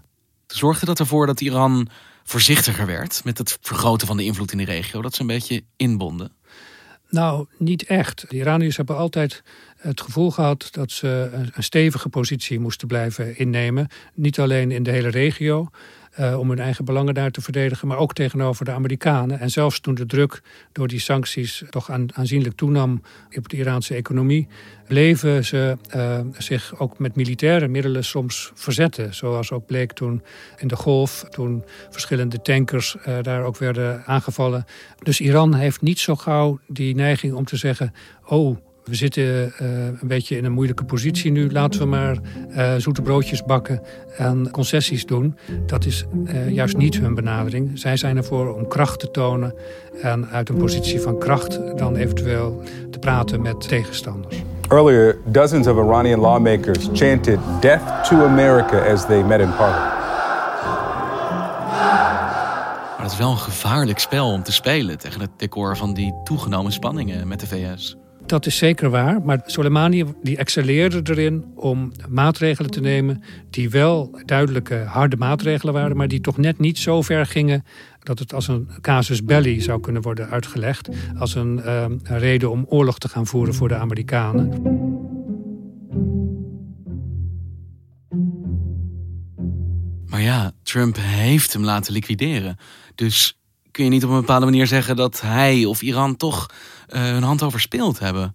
Zorgde 0.46 0.86
dat 0.86 0.98
ervoor 0.98 1.26
dat 1.26 1.40
Iran 1.40 1.88
voorzichtiger 2.24 2.86
werd 2.86 3.20
met 3.24 3.38
het 3.38 3.58
vergroten 3.60 4.06
van 4.06 4.16
de 4.16 4.24
invloed 4.24 4.52
in 4.52 4.58
de 4.58 4.64
regio? 4.64 5.02
Dat 5.02 5.14
ze 5.14 5.20
een 5.20 5.26
beetje 5.26 5.64
inbonden? 5.76 6.32
Nou, 7.14 7.46
niet 7.58 7.82
echt. 7.82 8.30
De 8.30 8.36
Iraniërs 8.36 8.76
hebben 8.76 8.96
altijd 8.96 9.42
het 9.76 10.00
gevoel 10.00 10.30
gehad 10.30 10.68
dat 10.70 10.90
ze 10.90 11.30
een 11.52 11.62
stevige 11.62 12.08
positie 12.08 12.60
moesten 12.60 12.88
blijven 12.88 13.38
innemen. 13.38 13.88
Niet 14.14 14.38
alleen 14.38 14.70
in 14.70 14.82
de 14.82 14.90
hele 14.90 15.08
regio, 15.08 15.68
uh, 16.20 16.38
om 16.38 16.48
hun 16.48 16.58
eigen 16.58 16.84
belangen 16.84 17.14
daar 17.14 17.30
te 17.30 17.40
verdedigen, 17.40 17.88
maar 17.88 17.98
ook 17.98 18.14
tegenover 18.14 18.64
de 18.64 18.70
Amerikanen. 18.70 19.40
En 19.40 19.50
zelfs 19.50 19.80
toen 19.80 19.94
de 19.94 20.06
druk 20.06 20.42
door 20.72 20.88
die 20.88 20.98
sancties 20.98 21.62
toch 21.70 21.90
aan, 21.90 22.06
aanzienlijk 22.14 22.56
toenam 22.56 23.02
op 23.36 23.48
de 23.48 23.56
Iraanse 23.56 23.94
economie, 23.94 24.46
bleven 24.86 25.44
ze 25.44 25.76
uh, 25.96 26.20
zich 26.38 26.78
ook 26.78 26.98
met 26.98 27.16
militaire 27.16 27.68
middelen 27.68 28.04
soms 28.04 28.50
verzetten. 28.54 29.14
Zoals 29.14 29.52
ook 29.52 29.66
bleek 29.66 29.92
toen 29.92 30.22
in 30.56 30.68
de 30.68 30.76
Golf, 30.76 31.24
toen 31.30 31.64
verschillende 31.90 32.42
tankers 32.42 32.96
uh, 33.08 33.22
daar 33.22 33.42
ook 33.42 33.56
werden 33.56 34.04
aangevallen. 34.06 34.64
Dus 35.02 35.20
Iran 35.20 35.54
heeft 35.54 35.80
niet 35.80 35.98
zo 35.98 36.16
gauw 36.16 36.58
die 36.66 36.94
neiging 36.94 37.34
om 37.34 37.44
te 37.44 37.56
zeggen: 37.56 37.92
Oh, 38.24 38.56
we 38.84 38.94
zitten 38.94 39.24
uh, 39.24 39.68
een 39.86 40.08
beetje 40.08 40.36
in 40.36 40.44
een 40.44 40.52
moeilijke 40.52 40.84
positie 40.84 41.30
nu. 41.30 41.50
Laten 41.50 41.80
we 41.80 41.86
maar 41.86 42.16
uh, 42.50 42.74
zoete 42.76 43.02
broodjes 43.02 43.44
bakken 43.44 43.82
en 44.16 44.50
concessies 44.50 45.06
doen. 45.06 45.36
Dat 45.66 45.84
is 45.84 46.04
uh, 46.24 46.50
juist 46.50 46.76
niet 46.76 46.98
hun 46.98 47.14
benadering. 47.14 47.78
Zij 47.78 47.96
zijn 47.96 48.16
ervoor 48.16 48.54
om 48.54 48.68
kracht 48.68 49.00
te 49.00 49.10
tonen 49.10 49.54
en 50.02 50.28
uit 50.28 50.48
een 50.48 50.56
positie 50.56 51.00
van 51.00 51.18
kracht 51.18 51.60
dan 51.76 51.96
eventueel 51.96 52.62
te 52.90 52.98
praten 52.98 53.42
met 53.42 53.68
tegenstanders. 53.68 54.42
Earlier, 54.68 55.18
dozens 55.24 55.66
of 55.66 55.76
Iranian 55.76 56.20
lawmakers 56.20 56.88
chanted 56.92 57.38
death 57.60 58.04
to 58.08 58.24
America 58.24 58.92
as 58.92 59.06
they 59.06 59.22
met 59.22 59.40
in 59.40 59.56
parliament. 59.56 59.92
Maar 62.96 63.02
het 63.02 63.12
is 63.12 63.18
wel 63.18 63.30
een 63.30 63.38
gevaarlijk 63.38 63.98
spel 63.98 64.32
om 64.32 64.42
te 64.42 64.52
spelen 64.52 64.98
tegen 64.98 65.20
het 65.20 65.30
decor 65.36 65.76
van 65.76 65.94
die 65.94 66.14
toegenomen 66.24 66.72
spanningen 66.72 67.28
met 67.28 67.40
de 67.40 67.46
VS. 67.46 67.96
Dat 68.34 68.46
is 68.46 68.56
zeker 68.56 68.90
waar, 68.90 69.22
maar 69.22 69.42
Soleimani 69.46 70.04
die 70.22 70.36
excelleerde 70.36 71.00
erin 71.12 71.44
om 71.54 71.92
maatregelen 72.08 72.70
te 72.70 72.80
nemen 72.80 73.22
die 73.50 73.70
wel 73.70 74.18
duidelijke 74.24 74.74
harde 74.74 75.16
maatregelen 75.16 75.74
waren, 75.74 75.96
maar 75.96 76.08
die 76.08 76.20
toch 76.20 76.36
net 76.36 76.58
niet 76.58 76.78
zo 76.78 77.02
ver 77.02 77.26
gingen 77.26 77.64
dat 78.02 78.18
het 78.18 78.34
als 78.34 78.48
een 78.48 78.68
casus 78.80 79.24
belli 79.24 79.60
zou 79.60 79.80
kunnen 79.80 80.02
worden 80.02 80.30
uitgelegd, 80.30 80.88
als 81.18 81.34
een, 81.34 81.72
een 81.72 82.00
reden 82.04 82.50
om 82.50 82.66
oorlog 82.68 82.98
te 82.98 83.08
gaan 83.08 83.26
voeren 83.26 83.54
voor 83.54 83.68
de 83.68 83.76
Amerikanen. 83.76 84.62
Maar 90.06 90.20
ja, 90.20 90.52
Trump 90.62 90.96
heeft 91.00 91.52
hem 91.52 91.64
laten 91.64 91.92
liquideren. 91.92 92.56
Dus 92.94 93.38
kun 93.74 93.84
je 93.84 93.90
niet 93.90 94.04
op 94.04 94.10
een 94.10 94.20
bepaalde 94.20 94.44
manier 94.44 94.66
zeggen 94.66 94.96
dat 94.96 95.20
hij 95.20 95.64
of 95.64 95.82
Iran 95.82 96.16
toch 96.16 96.46
uh, 96.88 97.02
hun 97.02 97.22
hand 97.22 97.42
overspeeld 97.42 97.98
hebben? 97.98 98.34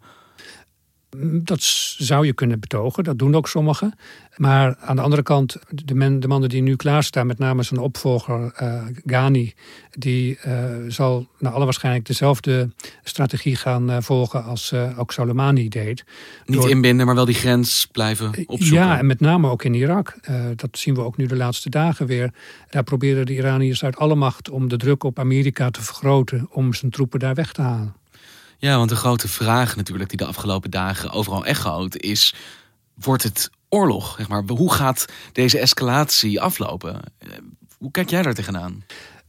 Dat 1.44 1.62
zou 1.98 2.26
je 2.26 2.34
kunnen 2.34 2.60
betogen, 2.60 3.04
dat 3.04 3.20
doen 3.20 3.36
ook 3.36 3.48
sommigen. 3.48 3.94
Maar 4.36 4.76
aan 4.78 4.96
de 4.96 5.02
andere 5.02 5.24
kant, 5.24 5.58
de, 5.70 5.96
men, 5.96 6.20
de 6.20 6.28
mannen 6.28 6.50
die 6.50 6.62
nu 6.62 6.76
klaarstaan, 6.76 7.28
met 7.28 7.38
name 7.38 7.64
zijn 7.64 7.80
opvolger 7.80 8.54
uh, 8.62 8.84
Ghani, 9.06 9.54
die 9.92 10.40
uh, 10.48 10.54
zal 10.88 11.28
naar 11.40 11.52
alle 11.52 11.64
waarschijnlijkheid 11.64 12.20
dezelfde 12.20 12.70
strategie 13.04 13.56
gaan 13.56 13.90
uh, 13.90 13.98
volgen 14.00 14.44
als 14.44 14.74
ook 14.98 15.12
Soleimani 15.12 15.70
deed. 15.70 16.06
Niet 16.46 16.58
Door, 16.58 16.70
inbinden, 16.70 17.06
maar 17.06 17.16
wel 17.16 17.26
die 17.26 17.36
grens 17.36 17.88
blijven 17.92 18.28
opzoeken. 18.46 18.88
Ja, 18.88 18.98
en 18.98 19.06
met 19.06 19.20
name 19.20 19.50
ook 19.50 19.64
in 19.64 19.74
Irak. 19.74 20.16
dat 20.56 20.78
zien 20.78 20.96
we 20.96 21.02
ook 21.02 21.18
nu 21.18 21.26
de 21.26 21.36
laatste 21.36 21.70
dagen 21.70 22.06
weer. 22.06 22.34
Daar 22.70 22.84
proberen 22.84 23.26
de 23.26 23.34
Iraniërs 23.34 23.84
uit 23.84 23.98
alle 23.98 24.16
macht 24.16 24.50
om 24.50 24.68
de 24.68 24.78
druk 24.78 25.04
op 25.04 25.20
Amerika 25.20 25.72
te 25.72 25.82
vergroten 25.82 26.48
om 26.52 26.74
zijn 26.74 26.92
troepen 26.92 27.20
daar 27.20 27.36
weg 27.36 27.52
te 27.52 27.62
halen. 27.62 27.99
Ja, 28.60 28.78
want 28.78 28.90
de 28.90 28.96
grote 28.96 29.28
vraag 29.28 29.76
natuurlijk 29.76 30.10
die 30.10 30.18
de 30.18 30.26
afgelopen 30.26 30.72
dagen 30.72 31.12
overal 31.12 31.46
echoot 31.46 31.98
is... 31.98 32.34
wordt 32.94 33.24
het 33.24 33.50
oorlog? 33.70 34.16
Zeg 34.18 34.28
maar. 34.28 34.44
Hoe 34.48 34.74
gaat 34.74 35.06
deze 35.32 35.60
escalatie 35.60 36.42
aflopen? 36.42 37.00
Hoe 37.78 37.92
kijk 37.92 38.10
jij 38.10 38.22
daar 38.22 38.34
tegenaan? 38.34 38.84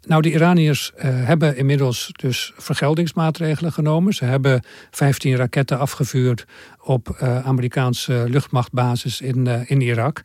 Nou, 0.06 0.22
de 0.22 0.32
Iraniërs 0.32 0.92
uh, 0.96 1.02
hebben 1.02 1.56
inmiddels 1.56 2.10
dus 2.12 2.52
vergeldingsmaatregelen 2.56 3.72
genomen. 3.72 4.12
Ze 4.12 4.24
hebben 4.24 4.64
15 4.90 5.36
raketten 5.36 5.78
afgevuurd 5.78 6.44
op 6.82 7.18
uh, 7.22 7.46
Amerikaanse 7.46 8.24
luchtmachtbasis 8.28 9.20
in, 9.20 9.46
in 9.46 9.80
Irak. 9.80 10.22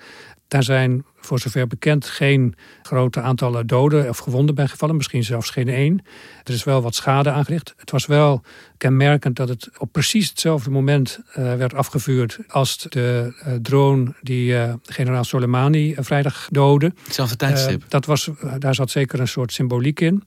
Daar 0.47 0.63
zijn 0.63 1.05
voor 1.15 1.39
zover 1.39 1.67
bekend 1.67 2.05
geen 2.05 2.55
grote 2.81 3.21
aantallen 3.21 3.67
doden 3.67 4.09
of 4.09 4.17
gewonden 4.17 4.55
bij 4.55 4.67
gevallen. 4.67 4.95
Misschien 4.95 5.23
zelfs 5.23 5.49
geen 5.49 5.67
één. 5.67 6.05
Er 6.43 6.53
is 6.53 6.63
wel 6.63 6.81
wat 6.81 6.95
schade 6.95 7.31
aangericht. 7.31 7.73
Het 7.77 7.91
was 7.91 8.05
wel 8.05 8.41
kenmerkend 8.77 9.35
dat 9.35 9.49
het 9.49 9.69
op 9.77 9.91
precies 9.91 10.29
hetzelfde 10.29 10.69
moment 10.69 11.19
uh, 11.29 11.35
werd 11.55 11.73
afgevuurd 11.73 12.39
als 12.47 12.77
de 12.77 13.33
uh, 13.47 13.53
drone 13.61 14.13
die 14.21 14.51
uh, 14.51 14.73
generaal 14.83 15.23
Soleimani 15.23 15.95
vrijdag 15.97 16.47
doodde. 16.51 16.93
Hetzelfde 17.03 17.35
tijdstip. 17.35 17.83
dat 17.87 18.05
was, 18.05 18.29
daar 18.59 18.75
zat 18.75 18.89
zeker 18.89 19.19
een 19.19 19.27
soort 19.27 19.53
symboliek 19.53 19.99
in. 19.99 20.23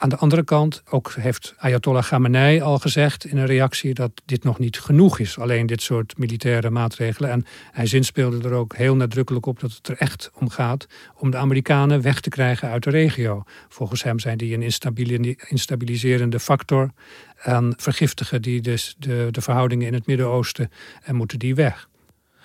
Aan 0.00 0.08
de 0.08 0.16
andere 0.16 0.44
kant 0.44 0.82
ook 0.90 1.12
heeft 1.12 1.54
Ayatollah 1.56 2.02
Khamenei 2.02 2.60
al 2.60 2.78
gezegd 2.78 3.24
in 3.24 3.36
een 3.36 3.46
reactie 3.46 3.94
dat 3.94 4.10
dit 4.24 4.44
nog 4.44 4.58
niet 4.58 4.80
genoeg 4.80 5.18
is. 5.18 5.38
Alleen 5.38 5.66
dit 5.66 5.82
soort 5.82 6.18
militaire 6.18 6.70
maatregelen. 6.70 7.30
En 7.30 7.44
hij 7.72 7.86
zinspeelde 7.86 8.48
er 8.48 8.54
ook 8.54 8.76
heel 8.76 8.96
nadrukkelijk 8.96 9.46
op 9.46 9.60
dat 9.60 9.72
het 9.72 9.88
er 9.88 9.96
echt 9.96 10.30
om 10.34 10.50
gaat 10.50 10.86
om 11.16 11.30
de 11.30 11.36
Amerikanen 11.36 12.02
weg 12.02 12.20
te 12.20 12.28
krijgen 12.28 12.68
uit 12.68 12.82
de 12.82 12.90
regio. 12.90 13.42
Volgens 13.68 14.02
hem 14.02 14.18
zijn 14.18 14.38
die 14.38 14.54
een 14.54 15.36
instabiliserende 15.48 16.40
factor 16.40 16.90
en 17.38 17.74
vergiftigen 17.76 18.42
die 18.42 18.60
dus 18.60 18.94
de, 18.98 19.28
de 19.30 19.40
verhoudingen 19.40 19.86
in 19.86 19.94
het 19.94 20.06
Midden-Oosten 20.06 20.70
en 21.02 21.14
moeten 21.14 21.38
die 21.38 21.54
weg. 21.54 21.88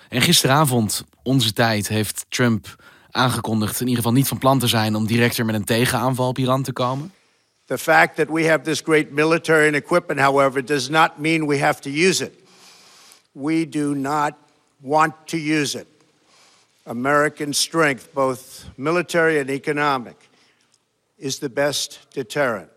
En 0.08 0.22
gisteravond, 0.22 1.04
onze 1.22 1.52
tijd, 1.52 1.88
heeft 1.88 2.26
Trump 2.28 2.84
aangekondigd 3.10 3.80
in 3.80 3.86
ieder 3.86 4.02
geval 4.02 4.16
niet 4.16 4.28
van 4.28 4.38
plan 4.38 4.58
te 4.58 4.66
zijn 4.66 4.94
om 4.94 5.06
direct 5.06 5.38
er 5.38 5.44
met 5.44 5.54
een 5.54 5.64
tegenaanval 5.64 6.28
op 6.28 6.38
Iran 6.38 6.62
te 6.62 6.72
komen. 6.72 7.12
The 7.66 7.78
fact 7.78 8.16
that 8.16 8.28
we 8.28 8.48
have 8.48 8.62
this 8.62 8.80
great 8.80 9.10
military 9.10 9.66
and 9.66 9.74
equipment, 9.74 10.20
however, 10.20 10.64
does 10.64 10.88
not 10.88 11.18
mean 11.18 11.46
we 11.46 11.58
have 11.58 11.80
to 11.80 11.90
use 11.90 12.24
it. 12.24 12.32
We 13.32 13.68
do 13.68 13.94
not 13.94 14.32
want 14.76 15.12
to 15.24 15.36
use 15.36 15.78
it. 15.78 15.86
American 16.82 17.54
strength, 17.54 18.12
both 18.12 18.64
military 18.76 19.38
and 19.38 19.48
economic, 19.48 20.28
is 21.16 21.38
the 21.38 21.48
best 21.48 22.06
deterrent. 22.12 22.68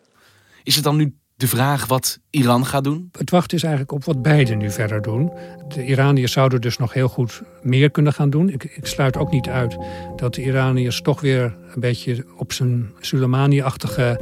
Is 0.63 0.75
het 0.75 0.83
dan 0.83 0.95
nu 0.95 1.13
de 1.37 1.47
vraag 1.47 1.85
wat 1.85 2.19
Iran 2.29 2.65
gaat 2.65 2.83
doen? 2.83 3.09
Het 3.17 3.29
wachten 3.29 3.57
is 3.57 3.63
eigenlijk 3.63 3.93
op 3.93 4.03
wat 4.03 4.21
beide 4.21 4.55
nu 4.55 4.71
verder 4.71 5.01
doen. 5.01 5.31
De 5.67 5.85
Iraniërs 5.85 6.31
zouden 6.31 6.61
dus 6.61 6.77
nog 6.77 6.93
heel 6.93 7.07
goed 7.07 7.41
meer 7.61 7.91
kunnen 7.91 8.13
gaan 8.13 8.29
doen. 8.29 8.49
Ik, 8.49 8.63
ik 8.63 8.85
sluit 8.85 9.17
ook 9.17 9.31
niet 9.31 9.47
uit 9.47 9.77
dat 10.15 10.33
de 10.33 10.43
Iraniërs 10.43 11.01
toch 11.01 11.21
weer 11.21 11.55
een 11.73 11.79
beetje 11.79 12.25
op 12.37 12.53
zijn 12.53 12.91
Soleimani-achtige 12.99 14.21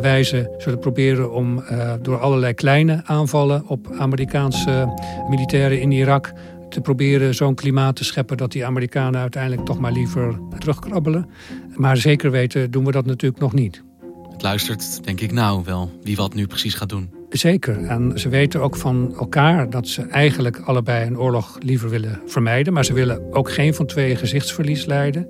wijze 0.00 0.54
zullen 0.58 0.78
proberen 0.78 1.32
om 1.32 1.58
uh, 1.58 1.92
door 2.02 2.20
allerlei 2.20 2.54
kleine 2.54 3.02
aanvallen 3.04 3.66
op 3.66 3.88
Amerikaanse 3.98 4.94
militairen 5.28 5.80
in 5.80 5.92
Irak 5.92 6.32
te 6.68 6.80
proberen 6.80 7.34
zo'n 7.34 7.54
klimaat 7.54 7.96
te 7.96 8.04
scheppen 8.04 8.36
dat 8.36 8.52
die 8.52 8.66
Amerikanen 8.66 9.20
uiteindelijk 9.20 9.64
toch 9.64 9.78
maar 9.78 9.92
liever 9.92 10.38
terugkrabbelen. 10.58 11.28
Maar 11.76 11.96
zeker 11.96 12.30
weten 12.30 12.70
doen 12.70 12.84
we 12.84 12.92
dat 12.92 13.06
natuurlijk 13.06 13.40
nog 13.40 13.52
niet. 13.52 13.82
Luistert, 14.44 15.04
denk 15.04 15.20
ik 15.20 15.32
nou 15.32 15.62
wel, 15.64 15.90
wie 16.02 16.16
wat 16.16 16.34
nu 16.34 16.46
precies 16.46 16.74
gaat 16.74 16.88
doen. 16.88 17.10
Zeker. 17.28 17.84
En 17.84 18.18
ze 18.18 18.28
weten 18.28 18.60
ook 18.60 18.76
van 18.76 19.14
elkaar 19.18 19.70
dat 19.70 19.88
ze 19.88 20.02
eigenlijk 20.02 20.60
allebei 20.64 21.06
een 21.06 21.18
oorlog 21.18 21.58
liever 21.60 21.88
willen 21.88 22.20
vermijden. 22.26 22.72
Maar 22.72 22.84
ze 22.84 22.92
willen 22.92 23.32
ook 23.32 23.52
geen 23.52 23.74
van 23.74 23.86
twee 23.86 24.16
gezichtsverlies 24.16 24.84
leiden. 24.84 25.28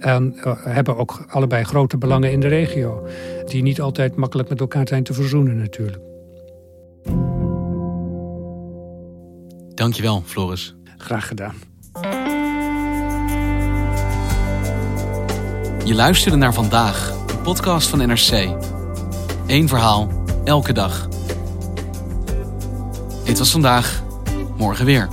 En 0.00 0.34
uh, 0.36 0.52
hebben 0.64 0.96
ook 0.96 1.24
allebei 1.28 1.64
grote 1.64 1.98
belangen 1.98 2.32
in 2.32 2.40
de 2.40 2.48
regio. 2.48 3.08
Die 3.44 3.62
niet 3.62 3.80
altijd 3.80 4.16
makkelijk 4.16 4.48
met 4.48 4.60
elkaar 4.60 4.88
zijn 4.88 5.02
te 5.02 5.12
verzoenen 5.12 5.56
natuurlijk. 5.56 6.02
Dankjewel, 9.74 10.22
Floris. 10.26 10.74
Graag 10.96 11.26
gedaan. 11.26 11.54
Je 15.84 15.94
luisterde 15.94 16.36
naar 16.36 16.54
vandaag, 16.54 17.21
podcast 17.42 17.88
van 17.88 17.98
NRC. 17.98 18.48
Eén 19.46 19.68
verhaal, 19.68 20.08
elke 20.44 20.72
dag. 20.72 21.08
Dit 23.24 23.38
was 23.38 23.50
vandaag, 23.50 24.02
morgen 24.56 24.84
weer. 24.84 25.08